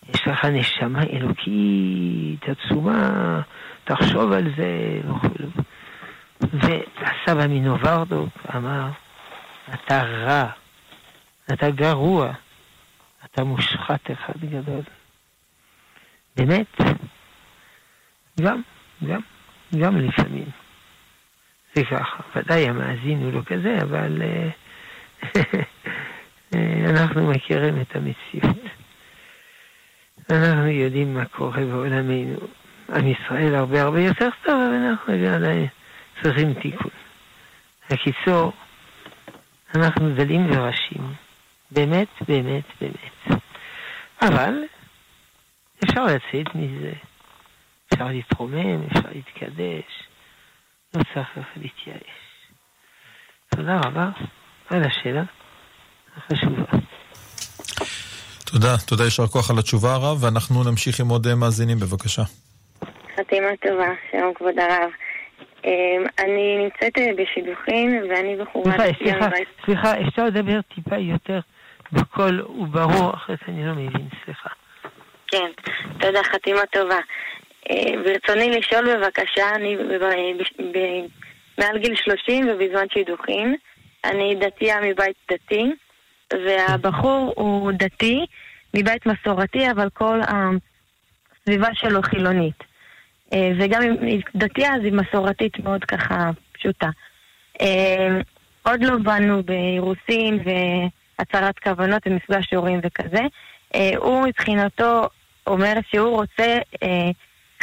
יש 0.08 0.28
לך 0.28 0.44
נשמה 0.44 1.02
אלוקית 1.02 2.44
עצומה, 2.48 3.40
תחשוב 3.84 4.32
על 4.32 4.44
זה, 4.56 5.00
וכו'. 5.04 5.62
והסבא 6.40 7.46
מנוברדוק 7.46 8.28
אמר, 8.56 8.88
אתה 9.74 10.02
רע, 10.02 10.44
אתה 11.52 11.70
גרוע, 11.70 12.32
אתה 13.24 13.44
מושחת 13.44 14.10
אחד 14.10 14.40
גדול. 14.40 14.82
באמת, 16.36 16.66
גם, 18.40 18.62
גם, 19.06 19.20
גם 19.80 19.96
לפעמים. 19.96 20.46
זה 21.74 21.84
ככה. 21.84 22.22
ודאי 22.36 22.68
המאזין 22.68 23.22
הוא 23.22 23.32
לא 23.32 23.40
כזה, 23.46 23.78
אבל 23.82 24.22
אה, 26.54 26.90
אנחנו 26.90 27.30
מכירים 27.30 27.80
את 27.80 27.96
המציאות. 27.96 28.56
אנחנו 30.30 30.66
יודעים 30.66 31.14
מה 31.14 31.24
קורה 31.24 31.64
בעולמנו. 31.64 32.38
עם 32.94 33.06
ישראל 33.06 33.54
הרבה 33.54 33.82
הרבה 33.82 34.00
יותר 34.00 34.28
טוב, 34.44 34.54
אבל 34.54 34.74
אנחנו 34.74 35.12
עדיין 35.34 35.66
צריכים 36.22 36.54
תיקון. 36.54 36.90
בקיצור, 37.90 38.52
אנחנו 39.74 40.14
דלים 40.14 40.50
וראשים. 40.50 41.14
באמת, 41.70 42.08
באמת, 42.28 42.64
באמת. 42.80 43.40
אבל 44.22 44.62
אפשר 45.88 46.04
לצאת 46.04 46.54
מזה, 46.54 46.92
אפשר 47.92 48.08
להתרומם, 48.08 48.86
אפשר 48.86 49.08
להתקדש, 49.14 50.08
לא 50.94 51.02
צריך 51.14 51.48
להתייאש. 51.56 52.10
תודה 53.48 53.80
רבה 53.84 54.08
על 54.70 54.82
השאלה 54.82 55.22
החשובה. 56.16 56.64
תודה, 58.44 58.78
תודה, 58.86 59.04
יישר 59.04 59.26
כוח 59.26 59.50
על 59.50 59.58
התשובה 59.58 59.94
הרב, 59.94 60.24
ואנחנו 60.24 60.70
נמשיך 60.70 61.00
עם 61.00 61.08
עוד 61.08 61.34
מאזינים, 61.34 61.78
בבקשה. 61.78 62.22
חתימה 63.16 63.48
טובה, 63.62 63.88
שלום 64.10 64.34
כבוד 64.34 64.58
הרב. 64.58 64.90
אמ, 65.64 66.04
אני 66.18 66.58
נמצאת 66.64 66.98
אה, 66.98 67.06
בשידוכים 67.16 68.02
ואני 68.10 68.36
בחורה... 68.36 68.72
סליחה, 68.72 68.94
סליחה, 68.98 69.28
סליחה, 69.64 70.00
אפשר 70.08 70.24
לדבר 70.24 70.60
טיפה 70.74 70.96
יותר 70.96 71.40
בקול 71.92 72.42
וברור, 72.42 73.14
אחרת 73.14 73.38
אני 73.48 73.66
לא 73.66 73.72
מבין, 73.72 74.08
סליחה. 74.24 74.48
כן, 75.28 75.50
תודה, 76.00 76.22
חתימה 76.24 76.66
טובה. 76.72 76.98
אה, 77.70 78.02
ברצוני 78.04 78.50
לשאול 78.50 78.96
בבקשה, 78.96 79.54
אני 79.54 79.76
מעל 81.58 81.78
גיל 81.78 81.94
30 81.96 82.48
ובזמן 82.48 82.86
שידוכים, 82.92 83.56
אני 84.04 84.34
דתייה 84.34 84.76
מבית 84.80 85.16
דתי, 85.32 85.72
והבחור 86.32 87.32
הוא 87.36 87.72
דתי 87.72 88.26
מבית 88.74 89.06
מסורתי, 89.06 89.70
אבל 89.70 89.88
כל 89.94 90.20
הסביבה 90.22 91.68
שלו 91.74 92.02
חילונית. 92.02 92.64
אה, 93.32 93.50
וגם 93.58 93.82
אם 93.82 94.06
היא 94.06 94.22
דתייה, 94.34 94.74
אז 94.74 94.80
היא 94.84 94.92
מסורתית 94.92 95.58
מאוד 95.58 95.84
ככה 95.84 96.30
פשוטה. 96.52 96.88
אה, 97.60 98.20
עוד 98.62 98.82
לא 98.82 98.96
באנו 98.96 99.42
באירוסין 99.42 100.38
והצהרת 100.44 101.58
כוונות 101.58 102.02
ומפגש 102.06 102.54
הורים 102.54 102.80
וכזה. 102.82 103.22
אה, 103.76 103.90
הוא 103.96 104.26
מבחינתו 104.26 105.08
אומר 105.46 105.74
שהוא 105.90 106.16
רוצה 106.16 106.58
אה, 106.82 107.10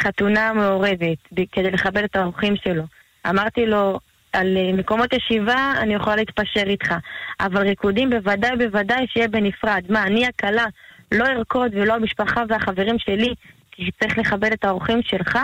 חתונה 0.00 0.52
מעורבת 0.52 1.18
כדי 1.52 1.70
לכבד 1.70 2.02
את 2.04 2.16
האורחים 2.16 2.56
שלו. 2.56 2.82
אמרתי 3.26 3.66
לו, 3.66 3.98
על 4.32 4.56
אה, 4.56 4.72
מקומות 4.72 5.12
ישיבה 5.12 5.72
אני 5.78 5.94
יכולה 5.94 6.16
להתפשר 6.16 6.62
איתך, 6.66 6.94
אבל 7.40 7.62
ריקודים 7.62 8.10
בוודאי 8.10 8.56
בוודאי 8.56 9.06
שיהיה 9.08 9.28
בנפרד. 9.28 9.84
מה, 9.88 10.02
אני 10.02 10.26
הכלה 10.26 10.64
לא 11.12 11.26
ארקוד 11.26 11.70
ולא 11.74 11.94
המשפחה 11.94 12.42
והחברים 12.48 12.98
שלי, 12.98 13.34
כי 13.70 13.90
צריך 14.00 14.18
לכבד 14.18 14.52
את 14.52 14.64
האורחים 14.64 15.02
שלך? 15.02 15.38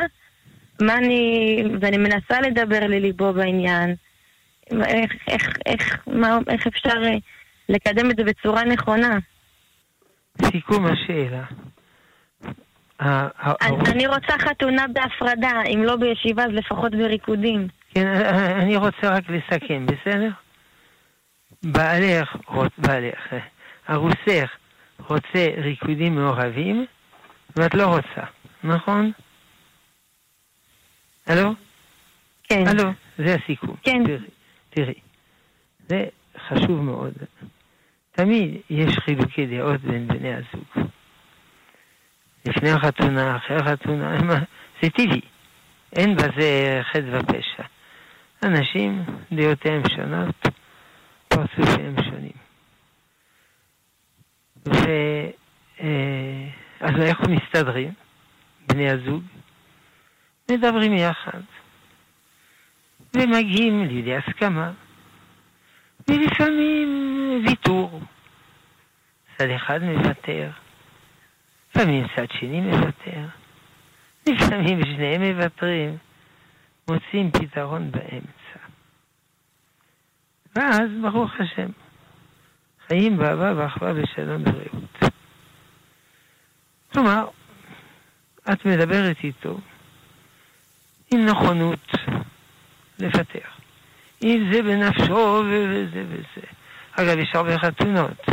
מה 0.81 0.97
אני... 0.97 1.63
ואני 1.81 1.99
מנסה 1.99 2.41
לדבר 2.41 2.87
לליבו 2.87 3.33
בעניין. 3.33 3.95
איך, 4.85 5.13
איך, 5.29 5.57
איך, 5.67 5.99
מה, 6.07 6.39
איך 6.49 6.67
אפשר 6.67 7.03
לקדם 7.69 8.11
את 8.11 8.17
זה 8.17 8.25
בצורה 8.25 8.65
נכונה? 8.65 9.19
סיכום 10.51 10.87
השאלה. 10.87 11.45
אני, 13.01 14.07
רוצה 14.07 14.39
חתונה 14.39 14.87
בהפרדה, 14.93 15.63
אם 15.75 15.83
לא 15.83 15.97
בישיבה 15.97 16.45
אז 16.45 16.51
לפחות 16.53 16.93
בריקודים. 16.93 17.69
כן, 17.95 18.07
אני 18.63 18.77
רוצה 18.77 19.09
רק 19.11 19.25
לסכם, 19.29 19.87
בסדר? 19.87 20.31
בעלך, 21.63 22.37
בעלך, 22.79 23.35
ארוסך 23.91 24.51
רוצה 25.09 25.47
ריקודים 25.57 26.15
מעורבים, 26.15 26.87
ואת 27.57 27.75
לא 27.75 27.87
רוצה, 27.87 28.27
נכון? 28.65 29.13
הלו? 31.27 31.55
כן. 32.43 32.65
הלו, 32.69 32.91
זה 33.19 33.35
הסיכום. 33.35 33.77
כן. 33.83 34.03
תראי, 34.05 34.19
תראי, 34.71 34.95
זה 35.89 36.05
חשוב 36.49 36.81
מאוד. 36.83 37.13
תמיד 38.25 38.61
יש 38.71 38.99
חילוקי 38.99 39.47
דעות 39.47 39.81
בין 39.81 40.09
בני 40.09 40.35
הזוג. 40.35 40.87
לפני 42.45 42.71
החתונה, 42.71 43.37
אחרי 43.37 43.57
החתונה, 43.57 44.19
זה 44.83 44.91
טבעי. 44.91 45.21
אין 45.93 46.17
בזה 46.17 46.81
חטא 46.83 47.19
ופשע. 47.19 47.63
אנשים, 48.43 49.05
דעותיהם 49.33 49.83
שונות, 49.89 50.49
פרצופיהם 51.29 51.95
שונים. 52.03 52.33
ו... 54.67 54.73
אה, 55.81 56.47
אז 56.81 57.03
איך 57.03 57.19
מסתדרים, 57.21 57.93
בני 58.69 58.91
הזוג? 58.91 59.23
מדברים 60.51 60.93
יחד, 60.93 61.41
ומגיעים 63.15 63.85
לידי 63.85 64.17
הסכמה, 64.17 64.73
ולפעמים 66.11 66.89
ויתור. 67.47 68.01
צד 69.39 69.49
אחד 69.57 69.83
מוותר, 69.83 70.51
לפעמים 71.71 72.07
צד 72.17 72.27
שני 72.33 72.61
מוותר, 72.61 73.27
לפעמים 74.27 74.85
שניהם 74.85 75.23
מוותרים, 75.23 75.97
מוצאים 76.89 77.31
פתרון 77.31 77.91
באמצע. 77.91 78.61
ואז, 80.57 80.91
ברוך 81.03 81.33
השם, 81.39 81.71
חיים 82.89 83.17
באהבה 83.17 83.53
ואחווה 83.57 83.93
בשלום 83.95 84.43
ורעות. 84.43 85.13
כלומר, 86.93 87.29
את 88.53 88.65
מדברת 88.65 89.17
איתו 89.25 89.59
עם 91.15 91.27
נכונות 91.27 91.91
לוותר. 92.99 93.60
אם 94.23 94.51
זה 94.53 94.63
בנפשו 94.63 95.45
וזה 95.47 96.05
וזה. 96.09 96.47
אגב, 96.93 97.19
יש 97.19 97.31
הרבה 97.35 97.59
חתונות 97.59 98.27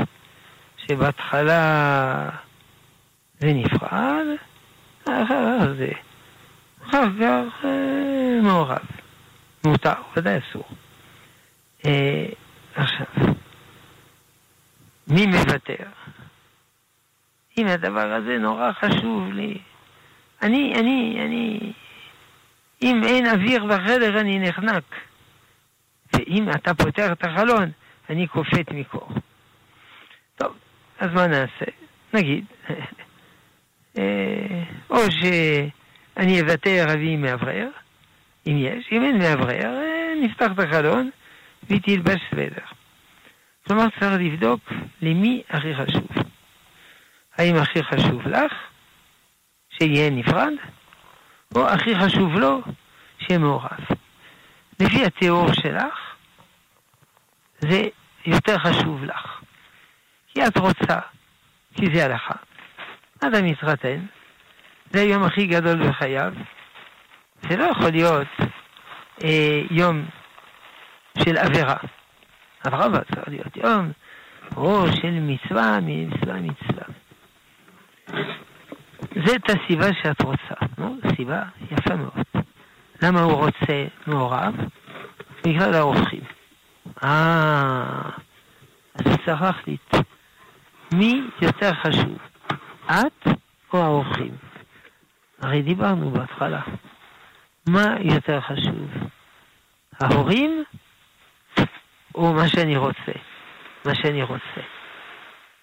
שבהתחלה 0.78 2.30
זה 3.40 3.54
נפרד, 3.54 4.26
אחר 5.04 5.74
זה. 5.78 5.92
אחר 6.86 7.06
כך 7.20 7.66
אה, 7.66 8.40
מעורב. 8.42 8.86
מותר, 9.66 9.94
ודאי 10.18 10.38
אסור. 10.38 10.64
אה, 11.86 12.26
עכשיו, 12.76 13.06
מי 15.08 15.26
מוותר? 15.26 15.86
אם 17.58 17.68
הדבר 17.68 18.14
הזה 18.14 18.38
נורא 18.38 18.72
חשוב 18.72 19.32
לי, 19.34 19.58
אני, 20.42 20.74
אני, 20.80 21.18
אני, 21.26 21.74
אם 22.82 23.04
אין 23.04 23.28
אוויר 23.28 23.66
בחדר 23.66 24.20
אני 24.20 24.40
נחנק. 24.40 24.84
ואם 26.18 26.50
אתה 26.50 26.74
פותח 26.74 27.12
את 27.12 27.26
החלון, 27.26 27.72
אני 28.10 28.28
קופאת 28.28 28.72
מקור. 28.72 29.10
טוב, 30.36 30.54
אז 31.00 31.14
מה 31.14 31.28
נעשה? 31.28 31.66
נגיד, 32.14 32.46
אה, 33.98 34.64
או 34.90 34.98
שאני 35.12 36.42
אוותר 36.42 36.86
אבי 36.94 37.16
מאוורר, 37.16 37.70
אם 38.48 38.56
יש, 38.58 38.90
אם 38.92 39.04
אין 39.04 39.18
מאוורר, 39.18 39.66
אה, 39.66 40.14
נפתח 40.24 40.48
את 40.54 40.60
החלון 40.60 41.10
והיא 41.64 41.82
תלבש 41.82 42.22
סוודר. 42.30 42.66
כלומר, 43.68 43.86
צריך 44.00 44.14
לבדוק 44.20 44.60
למי 45.02 45.44
הכי 45.50 45.76
חשוב. 45.76 46.08
האם 47.38 47.56
הכי 47.56 47.84
חשוב 47.84 48.28
לך 48.28 48.54
שיהיה 49.70 50.10
נפרד, 50.10 50.54
או 51.56 51.68
הכי 51.68 51.96
חשוב 51.96 52.36
לו 52.36 52.62
שיהיה 53.20 53.40
מעורב. 53.40 54.07
לפי 54.80 55.06
התיאור 55.06 55.54
שלך, 55.54 56.16
זה 57.60 57.84
יותר 58.26 58.58
חשוב 58.58 59.04
לך. 59.04 59.42
כי 60.28 60.48
את 60.48 60.58
רוצה, 60.58 61.00
כי 61.76 61.86
זה 61.94 62.06
הלכה. 62.06 62.34
אדם 63.20 63.46
מתחתן, 63.46 64.06
זה 64.92 65.02
היום 65.02 65.24
הכי 65.24 65.48
גדול 65.48 65.90
בחייו. 65.90 66.34
זה 67.50 67.58
לא 67.58 67.64
יכול 67.64 67.90
להיות 67.90 68.28
אה, 69.24 69.62
יום 69.72 70.06
של 71.24 71.38
עבירה. 71.38 71.76
אדרבה, 72.68 73.00
צריך 73.16 73.28
להיות 73.28 73.58
יום 73.58 73.92
או 74.58 74.86
של 75.02 75.20
מצווה, 75.20 75.80
מצווה, 75.82 76.36
מצווה. 76.36 76.84
זאת 79.26 79.50
הסיבה 79.50 79.88
שאת 80.04 80.22
רוצה, 80.22 80.56
לא? 80.78 80.88
סיבה 81.16 81.44
יפה 81.72 81.96
מאוד. 81.96 82.47
למה 83.02 83.22
הוא 83.22 83.34
רוצה 83.34 83.86
מעורב? 84.08 84.56
בגלל 85.44 85.74
האורחים. 85.74 86.22
אה, 87.04 88.02
אז 88.96 89.18
צריך 89.26 89.42
להחליט. 89.42 89.94
מי 90.94 91.22
יותר 91.42 91.74
חשוב, 91.74 92.18
את 92.86 93.28
או 93.74 93.84
האורחים? 93.84 94.38
הרי 95.42 95.62
דיברנו 95.62 96.12
בהתחלה. 96.12 96.62
מה 97.68 97.96
יותר 98.02 98.42
חשוב, 98.42 98.90
ההורים 100.00 100.64
או 102.16 102.34
מה 102.34 102.48
שאני 102.48 102.78
רוצה? 102.78 103.12
מה 103.86 103.96
שאני 103.96 104.24
רוצה. 104.24 104.62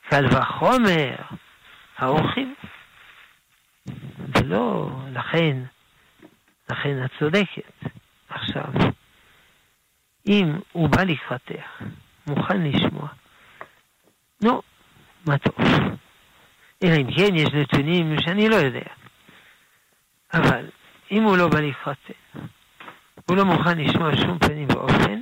קל 0.08 0.26
וחומר, 0.26 1.14
האורחים. 1.98 2.54
ולא, 4.34 4.90
לכן, 5.12 5.56
לכן 6.70 7.04
את 7.04 7.10
צודקת. 7.18 7.90
עכשיו, 8.28 8.72
אם 10.26 10.52
הוא 10.72 10.88
בא 10.88 11.02
לקראתך, 11.02 11.82
מוכן 12.26 12.62
לשמוע, 12.62 13.08
נו, 14.42 14.62
מה 15.26 15.38
טוב. 15.38 15.54
אלא 16.82 16.96
אם 16.96 17.12
כן 17.16 17.34
יש 17.34 17.48
נתונים 17.54 18.16
שאני 18.20 18.48
לא 18.48 18.56
יודע. 18.56 18.90
אבל 20.34 20.70
אם 21.10 21.22
הוא 21.22 21.36
לא 21.36 21.48
בא 21.48 21.60
לקראתך, 21.60 22.10
הוא 23.28 23.36
לא 23.36 23.44
מוכן 23.44 23.78
לשמוע 23.78 24.16
שום 24.16 24.38
פנים 24.38 24.68
ואופן, 24.70 25.20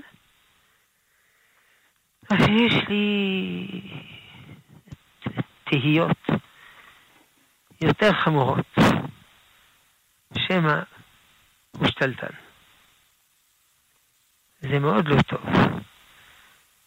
אז 2.30 2.40
יש 2.40 2.88
לי 2.88 3.80
תהיות 5.64 6.16
יותר 7.80 8.12
חמורות, 8.12 8.78
שמא 10.38 10.82
שתלטן. 12.02 12.34
זה 14.60 14.78
מאוד 14.78 15.08
לא 15.08 15.22
טוב. 15.22 15.40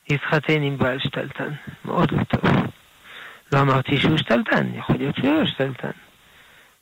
להתחתן 0.09 0.61
עם 0.61 0.77
בעל 0.77 0.99
שתלטן, 0.99 1.49
מאוד 1.85 2.11
לא 2.11 2.23
טוב. 2.23 2.51
לא 3.53 3.61
אמרתי 3.61 3.97
שהוא 3.97 4.17
שתלטן, 4.17 4.75
יכול 4.75 4.95
להיות 4.95 5.15
שהוא 5.15 5.39
לא 5.39 5.45
שתלטן. 5.45 5.91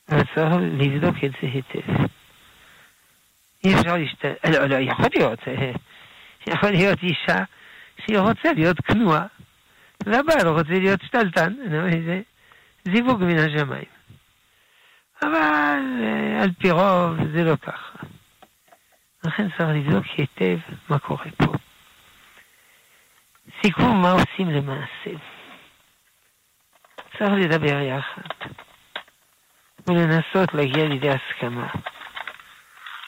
אבל 0.10 0.24
צריך 0.36 0.56
לבדוק 0.80 1.16
את 1.26 1.32
זה 1.42 1.48
היטב. 1.48 2.04
אי 3.64 3.76
אפשר 3.76 3.98
להשתלט, 3.98 4.46
לא, 4.46 4.66
לא, 4.66 4.76
יכול 4.76 5.06
להיות, 5.16 5.40
יכול 6.48 6.70
להיות 6.70 7.00
אישה 7.04 7.44
שהיא 8.06 8.20
רוצה 8.20 8.54
להיות 8.54 8.78
כנועה, 8.82 9.26
והבעל 10.06 10.48
רוצה 10.48 10.80
להיות 10.80 11.02
שתלטן, 11.02 11.54
זה 12.06 12.22
זיווג 12.86 13.24
מן 13.24 13.38
השמיים. 13.38 13.94
אבל 15.22 15.80
על 16.42 16.50
פי 16.60 16.72
רוב 16.72 17.18
זה 17.34 17.44
לא 17.44 17.56
ככה. 17.56 18.13
לכן 19.24 19.48
צריך 19.58 19.70
לבדוק 19.70 20.06
היטב 20.18 20.58
מה 20.90 21.00
קורה 21.00 21.26
פה. 21.38 21.54
סיכום 23.62 24.02
מה 24.02 24.12
עושים 24.12 24.50
למעשה. 24.50 25.12
צריך 27.18 27.32
לדבר 27.32 27.82
יחד 27.82 28.50
ולנסות 29.88 30.54
להגיע 30.54 30.86
לידי 30.86 31.10
הסכמה 31.10 31.68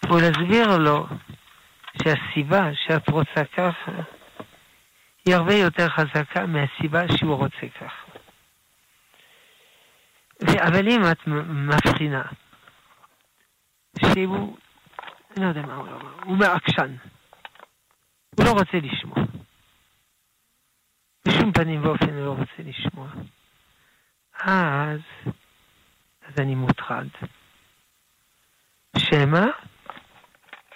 ולהסביר 0.09 0.77
לו 0.77 1.07
שהסיבה 2.03 2.61
שאת 2.73 3.09
רוצה 3.09 3.45
ככה 3.57 3.91
היא 5.25 5.35
הרבה 5.35 5.53
יותר 5.53 5.89
חזקה 5.89 6.45
מהסיבה 6.45 7.01
שהוא 7.17 7.35
רוצה 7.35 7.67
ככה. 7.81 8.05
אבל 10.67 10.87
אם 10.87 11.01
את 11.11 11.27
מבחינה 11.27 12.23
שהוא, 13.99 14.57
אני 15.35 15.43
לא 15.43 15.49
יודע 15.49 15.61
מה 15.61 15.75
הוא 15.75 15.87
אומר, 15.87 16.23
הוא 16.23 16.37
מעקשן, 16.37 16.95
הוא 18.37 18.45
לא 18.45 18.51
רוצה 18.51 18.77
לשמוע. 18.77 19.17
בשום 21.27 21.51
פנים 21.51 21.85
ואופן 21.85 22.09
הוא 22.09 22.25
לא 22.25 22.31
רוצה 22.31 22.63
לשמוע. 22.63 23.07
אז, 24.39 24.99
אז 26.21 26.33
אני 26.39 26.55
מוטרד. 26.55 27.07
שמא 28.97 29.45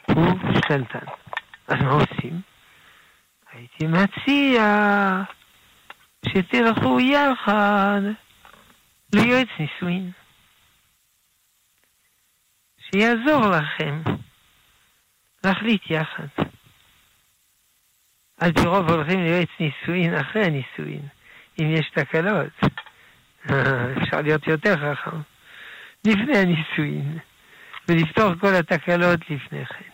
הוא 0.07 0.26
שתלטן. 0.57 1.05
אז 1.68 1.82
מה 1.82 1.91
עושים? 1.91 2.41
הייתי 3.51 3.88
מציע 3.88 4.64
שתלכו 6.26 6.99
יחד 6.99 8.01
ליועץ 9.14 9.47
נישואין. 9.60 10.12
שיעזור 12.78 13.41
לכם 13.49 14.01
להחליט 15.44 15.82
יחד. 15.90 16.28
על 18.40 18.54
פי 18.54 18.66
רוב 18.66 18.92
הולכים 18.92 19.24
ליועץ 19.24 19.50
נישואין 19.60 20.16
אחרי 20.16 20.46
הנישואין, 20.46 21.02
אם 21.62 21.72
יש 21.72 21.90
תקלות. 21.90 22.60
אפשר 24.04 24.22
להיות 24.22 24.48
יותר 24.48 24.76
חכם. 24.78 25.18
לפני 26.06 26.38
הנישואין, 26.38 27.18
ולפתור 27.88 28.36
כל 28.40 28.56
התקלות 28.56 29.20
לפני 29.30 29.66
כן. 29.66 29.90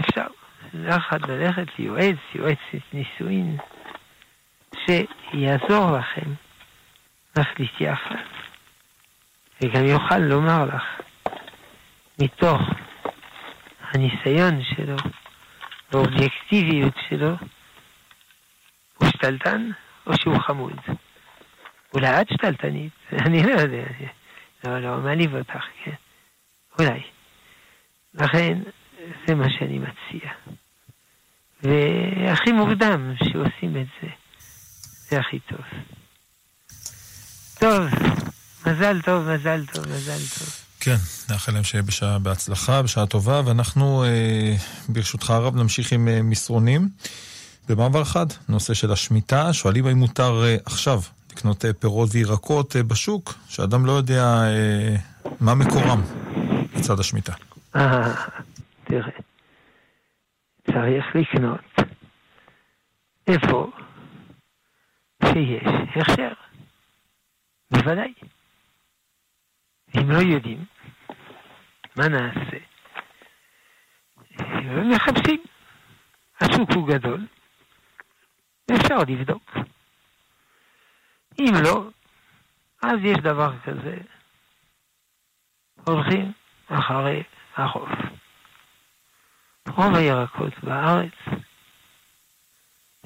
אפשר 0.00 0.26
יחד 0.74 1.30
ללכת 1.30 1.78
ליועץ, 1.78 2.16
יועץ 2.34 2.58
נישואין, 2.92 3.56
שיעזור 4.86 5.98
לכם 5.98 6.30
להחליט 7.36 7.80
יחד, 7.80 8.24
וגם 9.60 9.84
יוכל 9.84 10.18
לומר 10.18 10.64
לך 10.64 10.84
מתוך 12.22 12.60
הניסיון 13.94 14.62
שלו 14.64 14.96
והאובייקטיביות 15.92 16.94
שלו, 17.08 17.36
הוא 18.98 19.08
שתלטן 19.08 19.70
או 20.06 20.12
שהוא 20.16 20.38
חמוד. 20.38 20.76
אולי 21.94 22.20
את 22.20 22.28
שתלטנית, 22.32 22.92
אני 23.26 23.42
לא 23.42 23.60
יודע. 23.60 23.84
לא, 24.64 24.78
לא, 24.78 24.96
מעליב 24.96 25.34
אותך, 25.34 25.64
כן. 25.84 25.94
אולי. 26.78 27.02
לכן, 28.14 28.58
זה 29.26 29.34
מה 29.34 29.46
שאני 29.58 29.78
מציע. 29.78 30.30
והכי 31.62 32.52
מוקדם 32.52 33.14
שעושים 33.24 33.76
את 33.76 33.86
זה, 34.02 34.08
זה 35.08 35.18
הכי 35.20 35.38
טוב. 35.38 35.60
טוב, 37.60 37.86
מזל 38.66 39.00
טוב, 39.00 39.28
מזל 39.28 39.66
טוב, 39.66 39.84
מזל 39.86 40.38
טוב. 40.38 40.61
כן, 40.84 40.96
נאחל 41.30 41.52
להם 41.52 41.64
שיהיה 41.64 41.82
בשעה 41.82 42.18
בהצלחה, 42.18 42.82
בשעה 42.82 43.06
טובה, 43.06 43.40
ואנחנו, 43.46 44.04
אה, 44.04 44.54
ברשותך 44.88 45.30
הרב, 45.30 45.56
נמשיך 45.56 45.92
עם 45.92 46.08
אה, 46.08 46.22
מסרונים. 46.22 46.88
במעבר 47.68 48.04
חד, 48.04 48.26
נושא 48.48 48.74
של 48.74 48.92
השמיטה, 48.92 49.52
שואלים 49.52 49.86
האם 49.86 49.96
מותר 49.96 50.44
אה, 50.44 50.56
עכשיו 50.64 51.00
לקנות 51.32 51.64
אה, 51.64 51.72
פירות 51.72 52.08
וירקות 52.12 52.76
אה, 52.76 52.82
בשוק, 52.82 53.34
שאדם 53.48 53.86
לא 53.86 53.92
יודע 53.92 54.24
אה, 54.24 54.96
מה 55.40 55.54
מקורם 55.54 56.02
בצד 56.76 57.00
השמיטה. 57.00 57.32
אה, 57.76 58.14
תראה, 58.84 59.10
צריך 60.66 61.04
לקנות 61.14 61.60
איפה 63.26 63.70
שיש 65.24 65.62
הכשר. 65.96 66.32
בוודאי. 67.70 68.12
אם 69.96 70.10
לא 70.10 70.18
יודעים, 70.18 70.64
מה 71.96 72.08
נעשה? 72.08 72.58
מחפשים. 74.94 75.42
השוק 76.40 76.70
הוא 76.74 76.88
גדול, 76.88 77.26
אפשר 78.74 78.98
לבדוק. 79.08 79.56
אם 81.38 81.52
לא, 81.64 81.88
אז 82.82 82.98
יש 83.02 83.18
דבר 83.18 83.52
כזה. 83.64 83.96
הולכים 85.86 86.32
אחרי 86.68 87.22
החוף. 87.56 87.88
רוב 89.68 89.94
הירקות 89.94 90.52
בארץ 90.62 91.12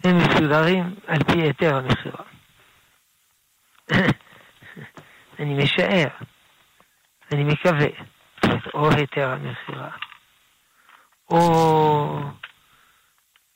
הם 0.04 0.16
מסודרים 0.16 0.94
על 1.06 1.24
פי 1.24 1.42
היתר 1.42 1.76
המכירה. 1.76 2.24
אני 5.38 5.64
משער, 5.64 6.08
אני 7.32 7.44
מקווה, 7.44 7.88
או 8.74 8.90
היתר 8.90 9.30
המכירה, 9.30 9.90
או 11.30 12.20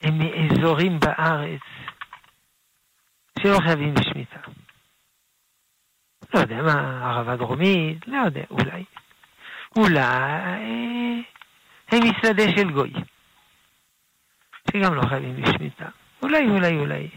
הם 0.03 0.19
מאזורים 0.19 1.01
בארץ 1.01 1.61
שלא 3.39 3.59
חייבים 3.65 3.95
בשמיטה. 3.95 4.41
לא 6.35 6.41
יודע 6.41 6.63
מה, 6.63 7.11
ערבה 7.11 7.37
דרומית, 7.37 8.09
לא 8.09 8.19
יודע, 8.25 8.45
אולי. 8.51 8.85
אולי 9.77 11.25
הם 11.93 12.01
משרדי 12.11 12.57
של 12.57 12.71
גוי, 12.71 12.93
שגם 14.71 14.95
לא 14.95 15.03
חייבים 15.09 15.43
בשמיטה. 15.43 15.89
אולי, 16.23 16.49
אולי, 16.49 16.79
אולי. 16.79 17.09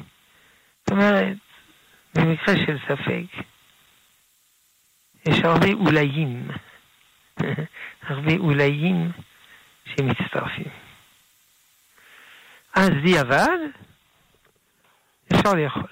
זאת 0.79 0.91
אומרת, 0.91 1.38
במקרה 2.15 2.55
של 2.65 2.77
ספק, 2.88 3.43
יש 5.25 5.39
הרבה 5.43 5.67
אוליים, 5.73 6.47
הרבה 8.01 8.33
אוליים 8.39 9.11
שמצטרפים. 9.85 10.71
אז 12.75 12.89
דיעבד 13.03 13.57
אפשר 15.33 15.53
לאכול. 15.53 15.91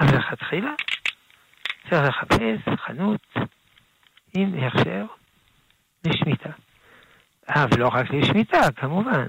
אבל 0.00 0.18
לכתחילה 0.18 0.74
צריך 1.90 2.02
לחפש 2.08 2.80
חנות 2.86 3.26
עם 4.34 4.54
הכשר 4.58 5.06
לשמיטה. 6.06 6.50
אה, 7.50 7.64
ולא 7.70 7.88
רק 7.88 8.10
לשמיטה, 8.10 8.72
כמובן. 8.76 9.26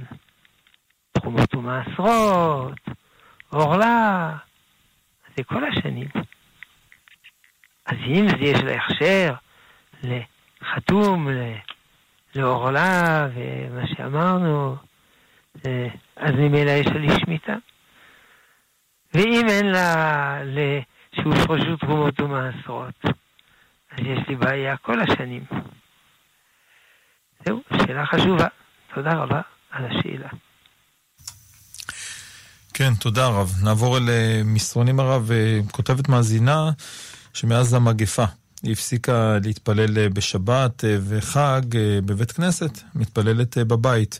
תחומות 1.12 1.56
ומעשרות, 1.56 2.80
עורלה, 3.50 4.38
זה 5.38 5.44
כל 5.44 5.64
השנים. 5.64 6.08
אז 7.86 7.98
אם 8.08 8.26
יש 8.40 8.60
לה 8.64 8.76
הכשר 8.76 9.34
לחתום, 10.62 11.28
לעורלה, 12.36 13.28
ומה 13.36 13.88
שאמרנו, 13.88 14.76
אז 16.16 16.32
ממילא 16.38 16.72
יש 16.72 16.88
לה 16.88 17.00
לשמיטה. 17.00 17.56
ואם 19.14 19.46
אין 19.50 19.66
לה 19.66 20.38
שהופרשו 21.16 21.78
תרומות 21.78 22.20
ומעשרות, 22.20 23.06
אז 23.92 24.00
יש 24.00 24.20
לי 24.28 24.36
בעיה 24.36 24.78
כל 24.78 25.00
השנים. 25.02 25.44
זהו, 27.46 27.62
שאלה 27.78 28.06
חשובה. 28.06 28.48
תודה 28.96 29.14
רבה 29.14 29.42
על 29.72 29.86
השאלה. 29.86 30.30
כן, 32.74 32.94
תודה 33.00 33.28
רב. 33.28 33.52
נעבור 33.64 33.98
אל 33.98 34.10
אה, 34.10 34.42
מסרונים 34.46 35.00
הרב. 35.00 35.32
אה, 35.32 35.60
כותבת 35.72 36.10
מאזינה 36.10 36.72
שמאז 37.34 37.74
המגפה 37.74 38.26
היא 38.64 38.72
הפסיקה 38.72 39.38
להתפלל 39.44 39.98
אה, 39.98 40.10
בשבת 40.10 40.84
וחג 41.10 41.62
בבית 42.06 42.32
כנסת, 42.32 42.80
מתפללת 42.96 43.58
בבית. 43.58 44.20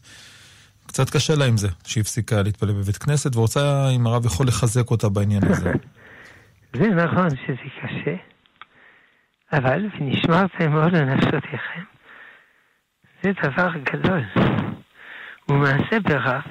קצת 0.88 1.10
קשה 1.10 1.36
לה 1.36 1.46
עם 1.46 1.58
זה, 1.58 1.68
שהיא 1.86 2.02
הפסיקה 2.02 2.42
להתפלל 2.42 2.72
בבית 2.72 2.98
כנסת, 2.98 3.36
ורוצה 3.36 3.90
אם 3.96 4.08
הרב 4.08 4.26
יכול 4.26 4.48
לחזק 4.48 4.92
אותה 4.92 5.10
בעניין 5.10 5.44
הזה. 5.44 5.72
זה 6.80 6.88
נכון 6.88 7.30
שזה 7.30 7.70
קשה, 7.82 8.16
אבל 9.54 9.86
ונשמרתם 10.00 10.72
מאוד 10.72 10.94
לנפשותיכם. 10.94 11.84
זה 13.24 13.32
דבר 13.44 13.70
גדול. 13.94 14.24
ומעשה 15.50 16.00
ברב 16.00 16.42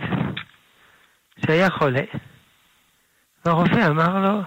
שהיה 1.46 1.70
חולה, 1.70 2.04
והרופא 3.44 3.86
אמר 3.86 4.20
לו, 4.20 4.42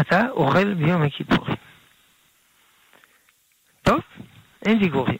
אתה 0.00 0.28
אוכל 0.30 0.74
ביום 0.74 1.02
הכיפורים. 1.02 1.56
טוב, 3.82 4.00
אין 4.68 4.78
דיבורים. 4.78 5.18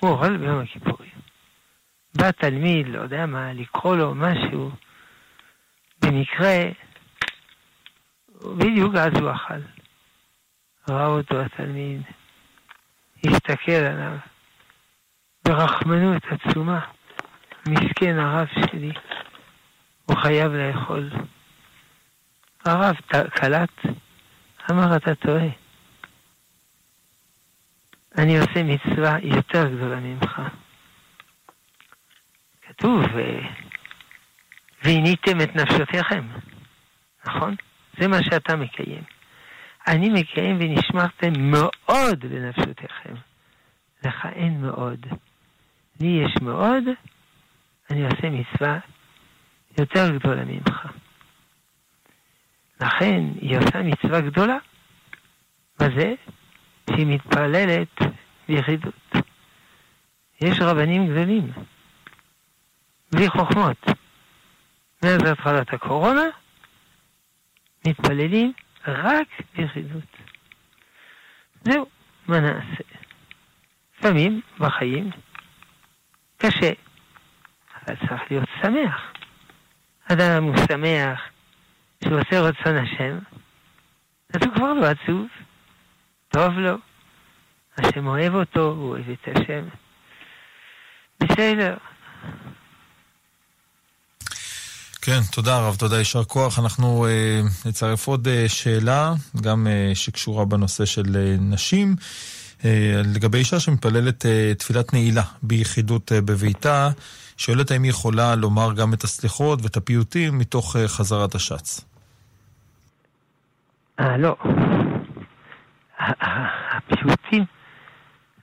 הוא 0.00 0.10
אוכל 0.10 0.36
ביום 0.36 0.58
הכיפורים. 0.60 1.10
בא 2.14 2.30
תלמיד, 2.30 2.88
לא 2.88 3.00
יודע 3.00 3.26
מה, 3.26 3.52
לקרוא 3.52 3.96
לו 3.96 4.14
משהו, 4.14 4.70
במקרה, 6.02 6.58
בדיוק 8.58 8.94
אז 8.94 9.12
הוא 9.20 9.30
אכל. 9.32 9.60
ראה 10.90 11.06
אותו 11.06 11.40
התלמיד, 11.40 12.02
הסתכל 13.26 13.72
עליו 13.72 14.16
ברחמנות 15.44 16.22
עצומה. 16.30 16.80
מסכן 17.68 18.18
הרב 18.18 18.46
שלי, 18.46 18.92
הוא 20.06 20.16
חייב 20.16 20.52
לאכול. 20.52 21.10
הרב 22.64 22.96
קלט, 23.34 23.86
אמר, 24.70 24.96
אתה 24.96 25.14
טועה. 25.14 25.61
אני 28.18 28.38
עושה 28.38 28.62
מצווה 28.62 29.16
יותר 29.22 29.68
גדולה 29.68 30.00
ממך. 30.00 30.40
כתוב, 32.62 33.02
ועיניתם 34.82 35.40
את 35.40 35.56
נפשותיכם, 35.56 36.26
נכון? 37.26 37.54
זה 37.98 38.08
מה 38.08 38.22
שאתה 38.22 38.56
מקיים. 38.56 39.02
אני 39.86 40.08
מקיים 40.08 40.58
ונשמרתם 40.60 41.32
מאוד 41.38 42.20
בנפשותיכם. 42.20 43.14
לך 44.04 44.26
אין 44.26 44.60
מאוד. 44.60 45.06
לי 46.00 46.24
יש 46.24 46.42
מאוד, 46.42 46.84
אני 47.90 48.04
עושה 48.04 48.30
מצווה 48.30 48.78
יותר 49.78 50.16
גדולה 50.16 50.44
ממך. 50.44 50.86
לכן 52.80 53.20
היא 53.40 53.58
עושה 53.58 53.82
מצווה 53.82 54.20
גדולה. 54.20 54.56
מה 55.80 55.86
זה? 55.96 56.14
שהיא 56.94 57.06
מתפללת 57.06 57.98
ביחידות. 58.48 59.12
יש 60.40 60.60
רבנים 60.60 61.06
גדולים, 61.06 61.52
בלי 63.12 63.28
חוכמות. 63.28 63.86
מאז 65.02 65.22
התחלת 65.22 65.74
הקורונה, 65.74 66.22
מתפללים 67.86 68.52
רק 68.86 69.28
ביחידות. 69.56 70.16
זהו, 71.64 71.86
מה 72.28 72.40
נעשה? 72.40 72.84
לפעמים 73.98 74.40
בחיים 74.58 75.10
קשה, 76.36 76.72
אבל 77.74 77.96
צריך 77.96 78.22
להיות 78.30 78.48
שמח. 78.62 79.12
אדם 80.12 80.44
הוא 80.44 80.56
שמח 80.56 81.20
שהוא 82.04 82.20
עושה 82.20 82.40
רצון 82.40 82.76
השם, 82.76 83.18
אז 84.34 84.42
הוא 84.46 84.54
כבר 84.54 84.72
לא 84.72 84.86
עצוב, 84.86 85.26
טוב 86.32 86.52
לו. 86.58 86.76
השם 87.78 88.06
אוהב 88.06 88.34
אותו, 88.34 88.60
הוא 88.60 88.88
אוהב 88.88 89.04
את 89.10 89.36
השם. 89.36 89.64
בסדר. 91.20 91.76
כן, 95.02 95.20
תודה 95.32 95.58
רב, 95.58 95.76
תודה, 95.78 95.98
יישר 95.98 96.24
כוח. 96.24 96.58
אנחנו 96.58 97.06
אה, 97.06 97.40
נצרף 97.66 98.06
עוד 98.06 98.28
אה, 98.28 98.44
שאלה, 98.48 99.12
גם 99.40 99.66
אה, 99.66 99.90
שקשורה 99.94 100.44
בנושא 100.44 100.84
של 100.84 101.16
אה, 101.16 101.36
נשים. 101.40 101.96
אה, 102.64 103.02
לגבי 103.14 103.38
אישה 103.38 103.60
שמתפללת 103.60 104.26
אה, 104.26 104.52
תפילת 104.58 104.92
נעילה 104.92 105.22
ביחידות 105.42 106.12
אה, 106.12 106.20
בביתה, 106.20 106.90
שואלת 107.36 107.70
האם 107.70 107.82
היא 107.82 107.90
יכולה 107.90 108.34
לומר 108.34 108.72
גם 108.72 108.94
את 108.94 109.04
הסליחות 109.04 109.62
ואת 109.62 109.76
הפיוטים 109.76 110.38
מתוך 110.38 110.76
אה, 110.76 110.88
חזרת 110.88 111.34
השץ. 111.34 111.80
אה, 114.00 114.16
לא. 114.16 114.36
הפיוטים 116.70 117.44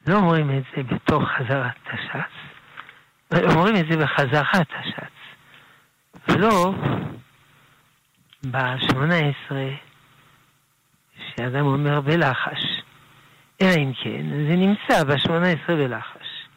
לא 0.07 0.15
אומרים 0.15 0.57
את 0.57 0.63
זה 0.75 0.83
בתוך 0.83 1.23
חזרת 1.37 1.75
הש"ץ, 1.85 2.33
אומרים 3.43 3.75
את 3.75 3.85
זה 3.91 3.97
בחזרת 3.97 4.67
הש"ץ. 4.79 5.19
ולא 6.27 6.73
בשמונה 8.43 9.15
עשרה 9.15 9.69
שאדם 11.35 11.65
אומר 11.65 12.01
בלחש, 12.01 12.81
אלא 13.61 13.75
אם 13.77 13.91
כן 14.03 14.25
זה 14.29 14.55
נמצא 14.55 15.03
בשמונה 15.03 15.47
עשרה 15.47 15.75
בלחש. 15.75 16.47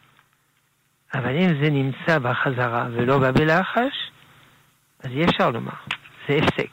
אבל 1.15 1.37
אם 1.37 1.63
זה 1.63 1.71
נמצא 1.71 2.19
בחזרה 2.19 2.87
ולא 2.93 3.19
בא 3.19 3.31
בלחש, 3.31 4.11
אז 5.01 5.11
אי 5.11 5.25
אפשר 5.25 5.51
לומר, 5.51 5.73
זה 6.29 6.37
הפסק. 6.37 6.71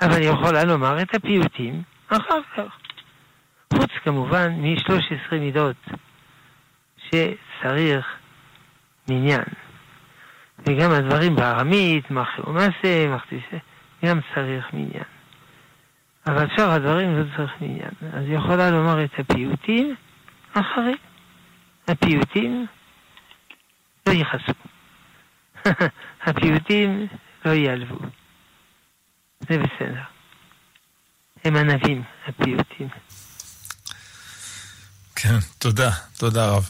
אבל 0.00 0.16
היא 0.22 0.30
יכולה 0.30 0.64
לומר 0.64 1.02
את 1.02 1.14
הפיוטים 1.14 1.82
אחר 2.08 2.40
כך. 2.56 2.85
חוץ 3.86 4.02
כמובן 4.04 4.52
מ-13 4.52 5.34
מידות 5.34 5.76
שצריך 6.98 8.06
מניין. 9.08 9.44
וגם 10.58 10.90
הדברים 10.90 11.36
בארמית, 11.36 12.10
מחי 12.10 12.40
ומעשה, 12.46 13.08
מחטיסה, 13.14 13.56
גם 14.04 14.20
צריך 14.34 14.66
מניין. 14.72 15.04
אבל 16.26 16.46
שאר 16.56 16.70
הדברים 16.70 17.18
לא 17.18 17.24
צריך 17.36 17.52
מניין. 17.60 17.90
אז 18.12 18.22
היא 18.22 18.36
יכולה 18.36 18.70
לומר 18.70 19.04
את 19.04 19.10
הפיוטים 19.18 19.94
אחרי. 20.52 20.94
הפיוטים 21.88 22.66
לא 24.08 24.12
יכעסו. 24.12 24.52
הפיוטים 26.26 27.06
לא 27.44 27.50
ייעלבו. 27.50 27.98
זה 29.40 29.58
בסדר. 29.58 30.02
הם 31.44 31.56
ענבים, 31.56 32.02
הפיוטים. 32.26 32.88
כן, 35.16 35.38
תודה, 35.58 35.90
תודה 36.18 36.50
רב. 36.50 36.68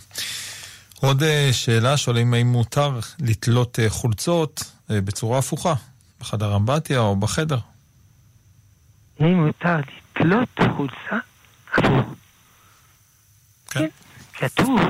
עוד 1.00 1.22
אה, 1.22 1.48
שאלה, 1.52 1.96
שואלים 1.96 2.34
האם 2.34 2.46
מותר 2.46 3.00
לתלות 3.20 3.78
אה, 3.78 3.90
חולצות 3.90 4.72
אה, 4.90 5.00
בצורה 5.00 5.38
הפוכה, 5.38 5.74
בחדר 6.20 6.56
אמבטיה 6.56 6.98
או 6.98 7.16
בחדר? 7.16 7.58
האם 9.20 9.44
מותר 9.44 9.76
לתלות 9.76 10.48
חולצה 10.76 11.18
הפוך? 11.72 12.14
כן. 13.70 13.86
כתוב 14.34 14.80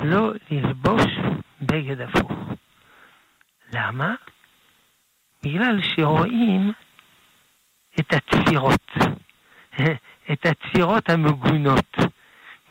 לא 0.00 0.32
ללבוש 0.50 1.12
בגד 1.62 2.00
הפוך. 2.00 2.32
למה? 3.72 4.14
בגלל 5.42 5.78
שרואים 5.82 6.72
את 8.00 8.12
התפירות, 8.12 8.90
את 10.32 10.46
התפירות 10.46 11.10
המגונות, 11.10 11.96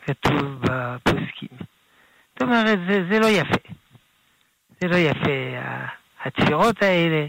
כתוב 0.06 0.60
בפוסקים. 0.60 1.48
זאת 2.32 2.42
אומרת, 2.42 2.78
זה, 2.88 3.04
זה 3.10 3.18
לא 3.18 3.26
יפה. 3.26 3.72
זה 4.80 4.88
לא 4.88 4.96
יפה, 4.96 5.58
התפירות 6.24 6.82
האלה. 6.82 7.26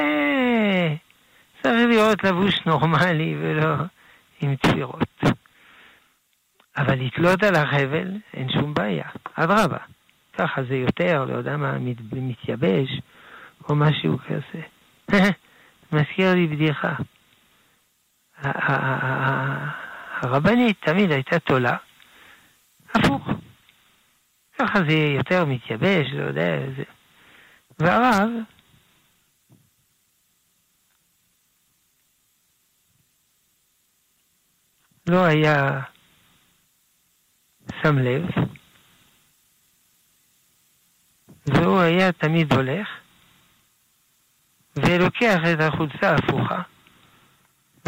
אה, 0.00 0.94
צריך 1.62 1.86
להיות 1.88 2.24
לבוש 2.24 2.60
נורמלי 2.66 3.36
ולא 3.40 3.74
עם 4.40 4.56
תפירות. 4.56 5.22
אבל 6.76 6.94
לתלות 6.94 7.42
על 7.42 7.54
החבל, 7.54 8.08
אין 8.34 8.50
שום 8.52 8.74
בעיה. 8.74 9.08
אדרבה, 9.34 9.78
ככה 10.38 10.62
זה 10.62 10.76
יותר, 10.76 11.24
לא 11.24 11.36
יודע 11.36 11.56
מה, 11.56 11.78
מת, 11.78 11.96
מתייבש, 12.12 13.00
או 13.68 13.76
משהו 13.76 14.18
כזה. 14.18 14.62
מזכיר 15.92 16.34
לי 16.34 16.46
בדיחה. 16.46 16.94
הרבנית 20.22 20.76
תמיד 20.80 21.10
הייתה 21.10 21.38
תולה, 21.38 21.76
הפוך. 22.94 23.28
ככה 24.58 24.78
זה 24.88 24.94
יותר 24.94 25.44
מתייבש, 25.44 26.06
לא 26.12 26.22
יודע, 26.22 26.58
זה... 26.76 26.82
והרב, 27.78 28.30
לא 35.06 35.24
היה 35.24 35.80
שם 37.82 37.98
לב, 37.98 38.22
והוא 41.46 41.80
היה 41.80 42.12
תמיד 42.12 42.52
הולך, 42.52 42.88
ולוקח 44.76 45.38
את 45.52 45.60
החולצה 45.60 46.10
ההפוכה, 46.10 46.62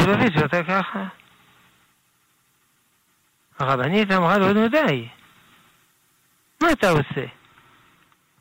ולובש 0.03 0.43
אותה 0.43 0.65
ככה. 0.65 1.05
הרבנית 3.59 4.13
אמרה 4.13 4.39
לו, 4.39 4.53
נו 4.53 4.69
די, 4.69 5.09
מה 6.63 6.73
אתה 6.73 6.91
עושה? 6.91 7.27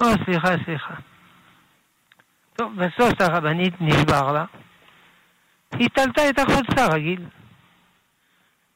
או, 0.01 0.07
סליחה, 0.25 0.47
סליחה. 0.65 0.93
טוב, 2.55 2.75
בסוף 2.75 3.21
הרבנית 3.21 3.73
נשבר 3.81 4.31
לה, 4.31 4.45
היא 5.71 5.89
תלתה 5.89 6.29
את 6.29 6.39
החולצה 6.39 6.87
רגיל. 6.87 7.25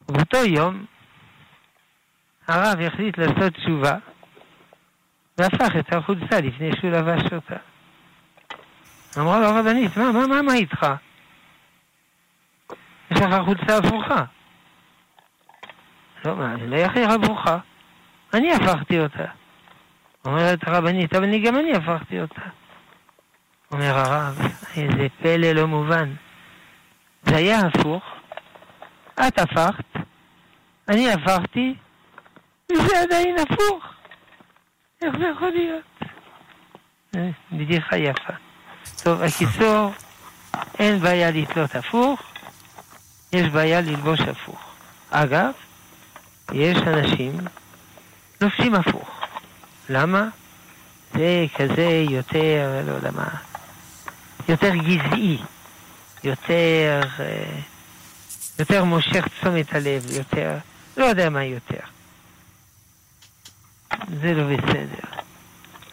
ובאותו 0.08 0.36
יום 0.36 0.84
הרב 2.48 2.80
החליט 2.80 3.18
לעשות 3.18 3.54
תשובה 3.54 3.96
והפך 5.38 5.76
את 5.78 5.92
החולצה 5.92 6.40
לפני 6.40 6.70
שהוא 6.80 6.90
לבש 6.90 7.32
אותה. 7.32 7.56
אמרה 9.18 9.40
לו 9.40 9.46
הרבנית, 9.46 9.96
מה, 9.96 10.12
מה, 10.12 10.26
מה, 10.26 10.42
מה 10.42 10.54
איתך? 10.54 10.86
יש 13.10 13.20
לך 13.20 13.34
חולצה 13.44 13.76
הפוכה. 13.76 14.24
לא, 16.24 16.36
מה, 16.36 16.54
לא 16.66 16.76
יכיר 16.76 17.10
הפוכה. 17.10 17.58
אני 18.34 18.52
הפכתי 18.52 19.00
אותה. 19.00 19.24
אומרת 20.24 20.68
הרבנית, 20.68 21.14
אבל 21.14 21.24
אני, 21.24 21.38
גם 21.38 21.56
אני 21.56 21.72
הפכתי 21.72 22.20
אותה. 22.20 22.42
אומר 23.72 23.98
הרב, 23.98 24.38
איזה 24.76 25.06
פלא 25.22 25.52
לא 25.52 25.66
מובן. 25.66 26.14
זה 27.22 27.36
היה 27.36 27.60
הפוך, 27.60 28.04
את 29.14 29.38
הפכת, 29.38 29.84
אני 30.88 31.12
הפכתי, 31.12 31.74
וזה 32.72 33.00
עדיין 33.02 33.36
הפוך. 33.38 33.94
איך 35.02 35.16
זה 35.18 35.28
יכול 35.28 35.48
להיות? 35.48 35.84
אה, 37.16 37.30
בדיחה 37.52 37.96
יפה. 37.96 38.32
טוב, 39.04 39.22
הקיצור, 39.22 39.92
אין 40.78 40.98
בעיה 40.98 41.30
לתלות 41.30 41.74
הפוך, 41.74 42.33
יש 43.34 43.48
בעיה 43.48 43.80
ללבוש 43.80 44.20
הפוך. 44.20 44.60
אגב, 45.10 45.50
יש 46.52 46.78
אנשים 46.78 47.36
לובשים 48.40 48.74
הפוך. 48.74 49.20
למה? 49.88 50.28
זה 51.14 51.46
כזה 51.56 52.04
יותר, 52.10 52.82
לא 52.86 52.92
יודע 52.92 53.10
מה, 53.10 53.28
יותר 54.48 54.70
גזעי, 54.74 55.38
יותר, 56.24 57.00
אה, 57.20 57.60
יותר 58.58 58.84
מושך 58.84 59.28
תשומת 59.28 59.74
הלב, 59.74 60.10
יותר, 60.10 60.56
לא 60.96 61.04
יודע 61.04 61.30
מה 61.30 61.44
יותר. 61.44 61.80
זה 64.20 64.34
לא 64.34 64.56
בסדר. 64.56 65.22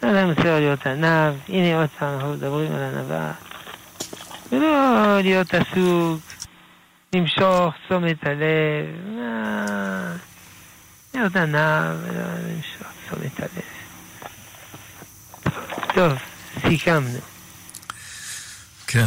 אדם 0.00 0.34
צריך 0.34 0.46
להיות 0.46 0.86
ענב, 0.86 1.34
הנה 1.48 1.80
עוד 1.80 1.88
פעם 1.98 2.14
אנחנו 2.14 2.32
מדברים 2.32 2.72
על 2.72 2.82
ענווה. 2.82 3.32
ולא 4.52 5.20
להיות 5.20 5.54
עסוק, 5.54 6.20
למשוך 7.14 7.74
תשומת 7.86 8.26
הלב. 8.26 8.86
להיות 11.14 11.36
ענב 11.36 11.96
ולא 12.02 12.22
למשוך 12.48 12.86
תשומת 13.06 13.40
הלב. 13.40 13.62
טוב, 15.94 16.12
סיכמנו. 16.60 17.18
כן. 18.86 19.04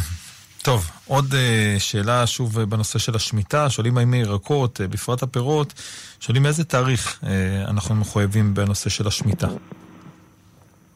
טוב, 0.62 0.92
עוד 1.06 1.34
uh, 1.34 1.80
שאלה 1.80 2.28
שוב 2.28 2.60
uh, 2.60 2.66
בנושא 2.66 3.00
של 3.00 3.16
השמיטה, 3.16 3.70
שואלים 3.70 3.98
האם 3.98 4.14
הירקות, 4.14 4.82
בפרט 4.82 5.24
הפירות, 5.24 5.74
שואלים 6.20 6.46
איזה 6.46 6.64
תאריך 6.64 7.20
אנחנו 7.68 7.96
מחויבים 7.96 8.54
בנושא 8.54 8.90
של 8.90 9.08
השמיטה. 9.08 9.48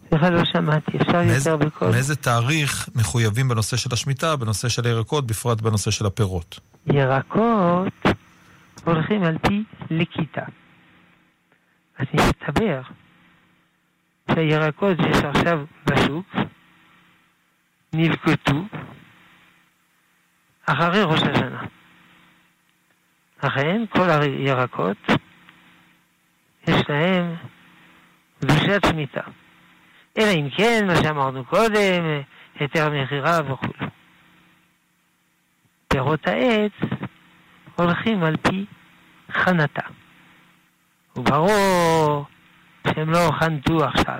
סליחה, 0.09 0.29
לא 0.29 0.45
שמעתי, 0.45 0.97
אפשר 1.01 1.21
יותר 1.21 1.57
בקול? 1.57 1.91
מאיזה 1.91 2.15
תאריך 2.15 2.89
מחויבים 2.95 3.47
בנושא 3.47 3.77
של 3.77 3.89
השמיטה, 3.93 4.35
בנושא 4.35 4.69
של 4.69 4.85
הירקות, 4.85 5.27
בפרט 5.27 5.61
בנושא 5.61 5.91
של 5.91 6.05
הפירות? 6.05 6.59
ירקות 6.87 7.93
הולכים 8.85 9.23
על 9.23 9.37
פי 9.37 9.63
לקיטה. 9.89 10.45
אז 11.97 12.05
מסתבר 12.13 12.81
שהירקות 14.31 14.97
שיש 14.97 15.23
עכשיו 15.23 15.59
בשוק 15.85 16.35
נלקטו 17.93 18.63
אחרי 20.65 21.03
ראש 21.03 21.21
השנה. 21.21 21.63
אכן, 23.39 23.81
כל 23.89 24.09
הירקות 24.09 24.97
יש 26.67 26.89
להם 26.89 27.35
קדושת 28.39 28.81
שמיטה. 28.89 29.21
אלא 30.17 30.31
אם 30.31 30.49
כן, 30.57 30.87
מה 30.87 30.95
שאמרנו 30.95 31.45
קודם, 31.45 32.21
היתר 32.59 32.89
מכירה 32.89 33.39
וכו'. 33.45 33.85
פירות 35.87 36.27
העץ 36.27 36.71
הולכים 37.75 38.23
על 38.23 38.37
פי 38.37 38.65
חנתה. 39.31 39.87
וברור 41.15 42.25
שהם 42.87 43.09
לא 43.09 43.31
חנתו 43.39 43.85
עכשיו. 43.85 44.19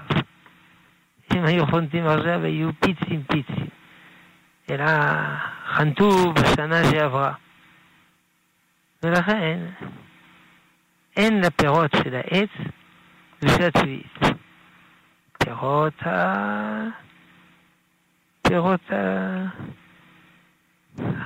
אם 1.36 1.46
היו 1.46 1.68
חונטים 1.68 2.08
עכשיו, 2.08 2.44
היו 2.44 2.70
פיצים 2.80 3.24
פיצים. 3.24 3.68
אלא 4.70 4.86
חנתו 5.68 6.34
בשנה 6.34 6.84
שעברה. 6.92 7.34
ולכן 9.04 9.60
אין 11.18 11.42
לפירות 11.42 11.92
של 12.04 12.16
העץ 12.16 12.50
קדושת 13.40 13.72
שביעית. 13.78 14.39
פירות 15.50 15.94
ה... 16.02 16.84
פירות 18.48 18.92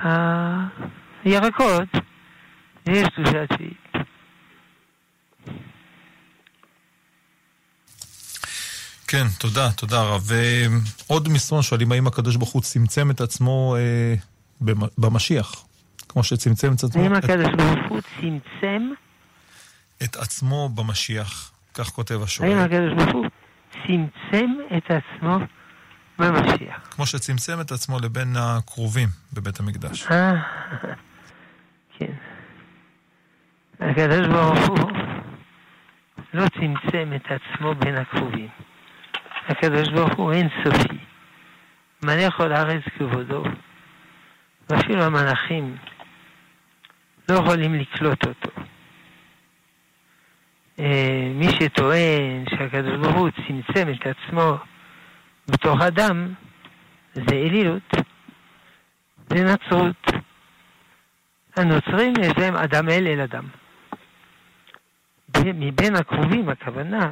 ה... 0.04 0.10
הירקות, 1.24 1.88
יש 2.88 3.08
קדושת 3.16 3.48
שביעית. 3.52 3.76
כן, 9.08 9.24
תודה, 9.38 9.72
תודה 9.72 10.02
רב. 10.02 10.30
ועוד 11.08 11.28
מסרון 11.28 11.62
שואלים 11.62 11.92
האם 11.92 12.06
הקדוש 12.06 12.36
ברוך 12.36 12.52
הוא 12.52 12.62
צמצם 12.62 13.10
את 13.10 13.20
עצמו 13.20 13.76
אה, 13.76 14.14
במשיח, 14.98 15.64
כמו 16.08 16.24
שצמצם 16.24 16.72
את 16.72 16.84
עצמו... 16.84 17.02
האם 17.02 17.12
הקדוש 17.12 17.46
ברוך 17.56 17.88
הוא 17.88 18.00
צמצם? 18.00 18.90
את 20.04 20.16
עצמו 20.16 20.68
במשיח, 20.68 21.52
כך 21.74 21.88
כותב 21.88 22.22
השואל. 22.22 22.48
האם 22.48 22.58
הקדוש 22.58 22.92
ברוך 22.96 23.14
הוא 23.14 23.43
צמצם 23.86 24.46
את 24.76 24.90
עצמו 24.90 25.38
במשיח? 26.18 26.88
כמו 26.90 27.06
שצמצם 27.06 27.60
את 27.60 27.72
עצמו 27.72 27.98
לבין 27.98 28.36
הקרובים 28.36 29.08
בבית 29.32 29.60
המקדש. 29.60 30.06
אה, 30.10 30.34
כן. 31.98 32.12
הקדוש 33.80 34.26
ברוך 34.26 34.68
הוא 34.68 34.90
לא 36.34 36.44
צמצם 36.48 37.12
את 37.16 37.24
עצמו 37.26 37.74
בין 37.74 37.96
הקרובים. 37.96 38.48
הקדוש 39.48 39.88
ברוך 39.88 40.14
הוא 40.16 40.32
אין 40.32 40.48
סופי. 40.64 40.98
מלא 42.02 42.30
כל 42.30 42.52
הארץ 42.52 42.82
כבודו. 42.98 43.44
ואפילו 44.70 45.02
המלאכים 45.02 45.76
לא 47.28 47.34
יכולים 47.34 47.74
לקלוט 47.74 48.26
אותו. 48.26 48.50
אה, 50.78 51.30
מי 51.34 51.46
שטוען 51.48 52.44
שהקדוש 52.50 52.96
ברוך 52.96 53.16
הוא 53.16 53.30
צמצם 53.30 53.88
את 53.92 54.06
עצמו 54.06 54.56
בתוך 55.48 55.80
אדם, 55.80 56.32
זה 57.14 57.34
אלילות, 57.34 57.92
זה 59.28 59.44
נצרות. 59.44 60.06
הנוצרים 61.56 62.12
יש 62.20 62.32
להם 62.38 62.56
אדם 62.56 62.88
אל 62.88 63.06
אל 63.06 63.20
אדם. 63.20 63.44
מבין 65.44 65.96
הקרובים 65.96 66.48
הכוונה 66.48 67.10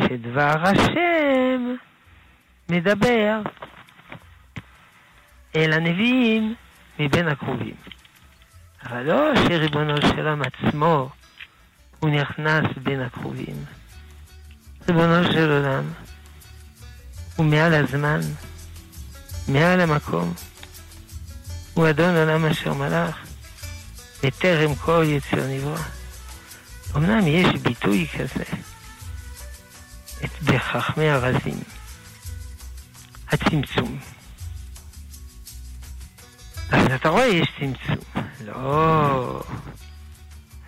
שדבר 0.00 0.54
השם 0.62 1.74
מדבר 2.68 3.40
אל 5.56 5.72
הנביאים 5.72 6.54
מבין 6.98 7.28
הקרובים. 7.28 7.74
אבל 8.84 9.02
לא 9.02 9.36
שריבונו 9.36 9.96
של 9.96 10.26
עצמו 10.42 11.10
הוא 12.00 12.10
נכנס 12.10 12.64
בין 12.82 13.00
הקרובים. 13.00 13.64
ריבונו 14.88 15.32
של 15.32 15.52
עולם 15.52 15.92
הוא 17.36 17.46
מעל 17.46 17.74
הזמן, 17.74 18.20
מעל 19.48 19.80
המקום. 19.80 20.34
הוא 21.74 21.90
אדון 21.90 22.16
עולם 22.16 22.44
אשר 22.44 22.74
מלך, 22.74 23.16
בטרם 24.22 24.74
כל 24.74 25.04
יצר 25.06 25.46
נברא. 25.48 25.82
אמנם 26.96 27.26
יש 27.26 27.60
ביטוי 27.62 28.06
כזה, 28.18 28.44
את 30.24 30.42
בחכמי 30.42 31.10
הרזים, 31.10 31.60
הצמצום. 33.28 33.98
אז 36.70 36.86
אתה 36.94 37.08
רואה, 37.08 37.26
יש 37.26 37.48
צמצום. 37.60 38.04
לא. 38.44 39.42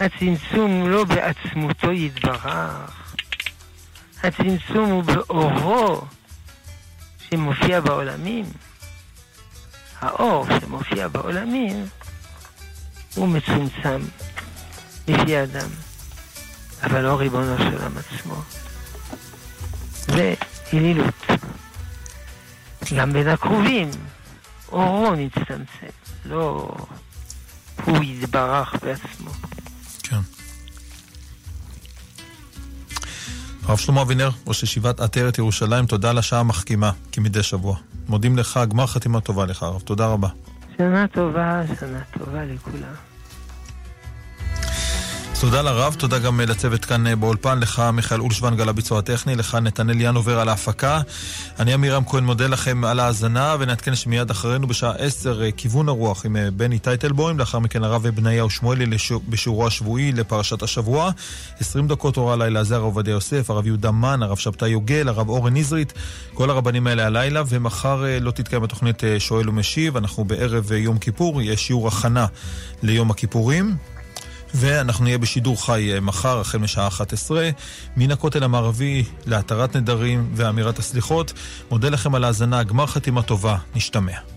הצמצום 0.02 0.90
לא 0.90 1.04
בעצמותו 1.04 1.92
יתברך. 1.92 2.46
הצמצום 4.22 4.90
הוא 4.90 5.02
באורו 5.02 6.00
שמופיע 7.30 7.80
בעולמים. 7.80 8.44
האור 10.00 10.46
שמופיע 10.60 11.08
בעולמים 11.08 11.86
הוא 13.14 13.28
מצומצם 13.28 14.00
לפי 15.08 15.36
האדם, 15.36 15.68
אבל 16.82 17.00
לא 17.00 17.18
ריבונו 17.18 17.58
של 17.58 17.76
עולם 17.76 17.92
עצמו. 17.98 18.42
זה 19.92 20.34
אלילות. 20.74 21.26
גם 22.96 23.12
בין 23.12 23.28
הקרובים, 23.28 23.90
אורו 24.72 25.14
נצטמצם, 25.14 25.92
לא 26.24 26.74
הוא 27.84 27.98
יתברך 28.02 28.74
בעצמו. 28.82 29.30
הרב 33.66 33.78
שלמה 33.78 34.02
אבינר, 34.02 34.30
ראש 34.46 34.62
ישיבת 34.62 35.00
עטרת 35.00 35.38
ירושלים, 35.38 35.86
תודה 35.86 36.10
על 36.10 36.18
השעה 36.18 36.40
המחכימה, 36.40 36.90
כמדי 37.12 37.42
שבוע. 37.42 37.76
מודים 38.08 38.38
לך, 38.38 38.60
גמר 38.68 38.86
חתימה 38.86 39.20
טובה 39.20 39.46
לך, 39.46 39.62
הרב. 39.62 39.80
תודה 39.80 40.06
רבה. 40.06 40.28
שנה 40.78 41.06
טובה, 41.08 41.62
שנה 41.80 42.00
טובה 42.18 42.44
לכולם. 42.44 43.11
תודה 45.42 45.62
לרב, 45.62 45.94
תודה 45.98 46.18
גם 46.18 46.40
אה, 46.40 46.46
לצוות 46.46 46.84
כאן 46.84 47.06
אה, 47.06 47.16
באולפן, 47.16 47.58
לך 47.58 47.82
מיכאל 47.92 48.20
אולשוונג 48.20 48.60
על 48.60 48.68
הביצוע 48.68 48.98
הטכני, 48.98 49.36
לך 49.36 49.54
נתנאל 49.54 50.00
ינובר 50.00 50.40
על 50.40 50.48
ההפקה. 50.48 51.00
אני 51.58 51.72
עמירם 51.72 52.04
כהן 52.04 52.24
מודה 52.24 52.46
לכם 52.46 52.84
על 52.84 53.00
ההאזנה, 53.00 53.56
ונעדכן 53.58 53.94
שמיד 53.94 54.30
אחרינו 54.30 54.66
בשעה 54.66 54.92
10 54.98 55.42
אה, 55.42 55.50
כיוון 55.52 55.88
הרוח 55.88 56.26
עם 56.26 56.36
בני 56.56 56.78
טייטלבוים, 56.78 57.38
לאחר 57.38 57.58
מכן 57.58 57.84
הרב 57.84 58.08
בניהו 58.08 58.50
שמואלי 58.50 58.86
בשיעורו 59.28 59.66
השבועי 59.66 60.12
לפרשת 60.12 60.62
השבוע. 60.62 61.10
20 61.60 61.88
דקות 61.88 62.16
הוראה 62.16 62.36
לילה 62.36 62.64
זה 62.64 62.74
הרב 62.74 62.84
עובדיה 62.84 63.12
יוסף, 63.12 63.50
הרב 63.50 63.66
יהודה 63.66 63.90
מן, 63.90 64.22
הרב 64.22 64.36
שבתאי 64.36 64.68
יוגל, 64.68 65.08
הרב 65.08 65.28
אורן 65.28 65.56
נזרית, 65.56 65.92
כל 66.34 66.50
הרבנים 66.50 66.86
האלה 66.86 67.06
הלילה, 67.06 67.42
ומחר 67.48 68.04
לא 68.20 68.30
תתקיים 68.30 68.64
התוכנית 68.64 69.02
שואל 69.18 69.48
ומשיב, 69.48 69.96
אנחנו 69.96 70.24
בערב 70.24 70.72
יום 70.72 70.98
כיפור, 70.98 71.42
יש 71.42 71.66
שיעור 71.66 71.88
הכנה 71.88 72.26
ליום 72.82 73.10
הכיפורים. 73.10 73.76
ואנחנו 74.54 75.04
נהיה 75.04 75.18
בשידור 75.18 75.66
חי 75.66 75.94
אה, 75.94 76.00
מחר, 76.00 76.40
החל 76.40 76.58
משעה 76.58 76.86
11, 76.86 77.50
מן 77.96 78.10
הכותל 78.10 78.44
המערבי 78.44 79.04
להתרת 79.26 79.76
נדרים 79.76 80.30
ואמירת 80.34 80.78
הסליחות. 80.78 81.32
מודה 81.70 81.88
לכם 81.88 82.14
על 82.14 82.24
ההאזנה, 82.24 82.62
גמר 82.62 82.86
חתימה 82.86 83.22
טובה, 83.22 83.56
נשתמע. 83.74 84.31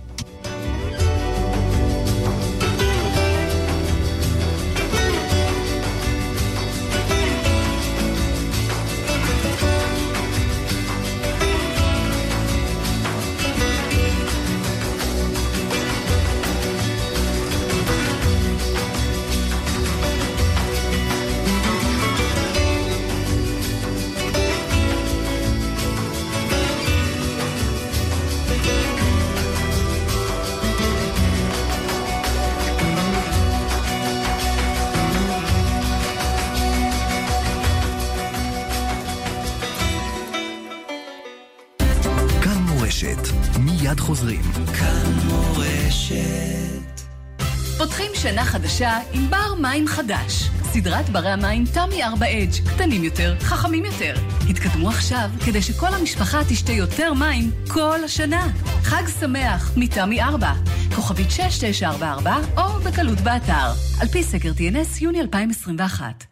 סדרת 50.75 51.09
ברי 51.09 51.29
המים 51.29 51.63
תמי 51.73 52.03
4 52.03 52.25
אדג', 52.25 52.69
קטנים 52.69 53.03
יותר, 53.03 53.35
חכמים 53.39 53.85
יותר. 53.85 54.15
התקדמו 54.49 54.89
עכשיו 54.89 55.29
כדי 55.45 55.61
שכל 55.61 55.93
המשפחה 55.93 56.39
תשתה 56.49 56.71
יותר 56.71 57.13
מים 57.13 57.51
כל 57.67 57.99
השנה. 58.05 58.47
חג 58.83 59.03
שמח 59.19 59.71
מתמי 59.77 60.21
4, 60.21 60.53
כוכבית 60.95 61.31
6944 61.31 62.37
או 62.57 62.79
בקלות 62.79 63.19
באתר. 63.21 63.71
על 64.01 64.07
פי 64.07 64.23
סקר 64.23 64.51
TNS 64.57 65.01
יוני 65.03 65.21
2021. 65.21 66.23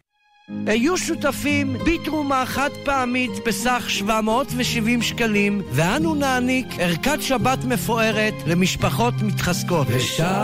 היו 0.66 0.96
שותפים 0.96 1.76
בתרומה 1.86 2.46
חד 2.46 2.70
פעמית 2.84 3.30
בסך 3.46 3.84
770 3.88 5.02
שקלים, 5.02 5.62
ואנו 5.72 6.14
נעניק 6.14 6.66
ערכת 6.78 7.18
שבת 7.22 7.64
מפוארת 7.64 8.34
למשפחות 8.46 9.14
מתחזקות. 9.22 9.86
ושמרו. 9.90 10.34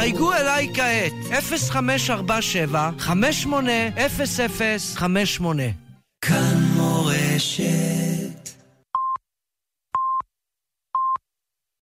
חייגו 0.00 0.32
אליי 0.32 0.70
כעת, 0.74 1.12
0547 1.30 2.90
580058 2.98 5.89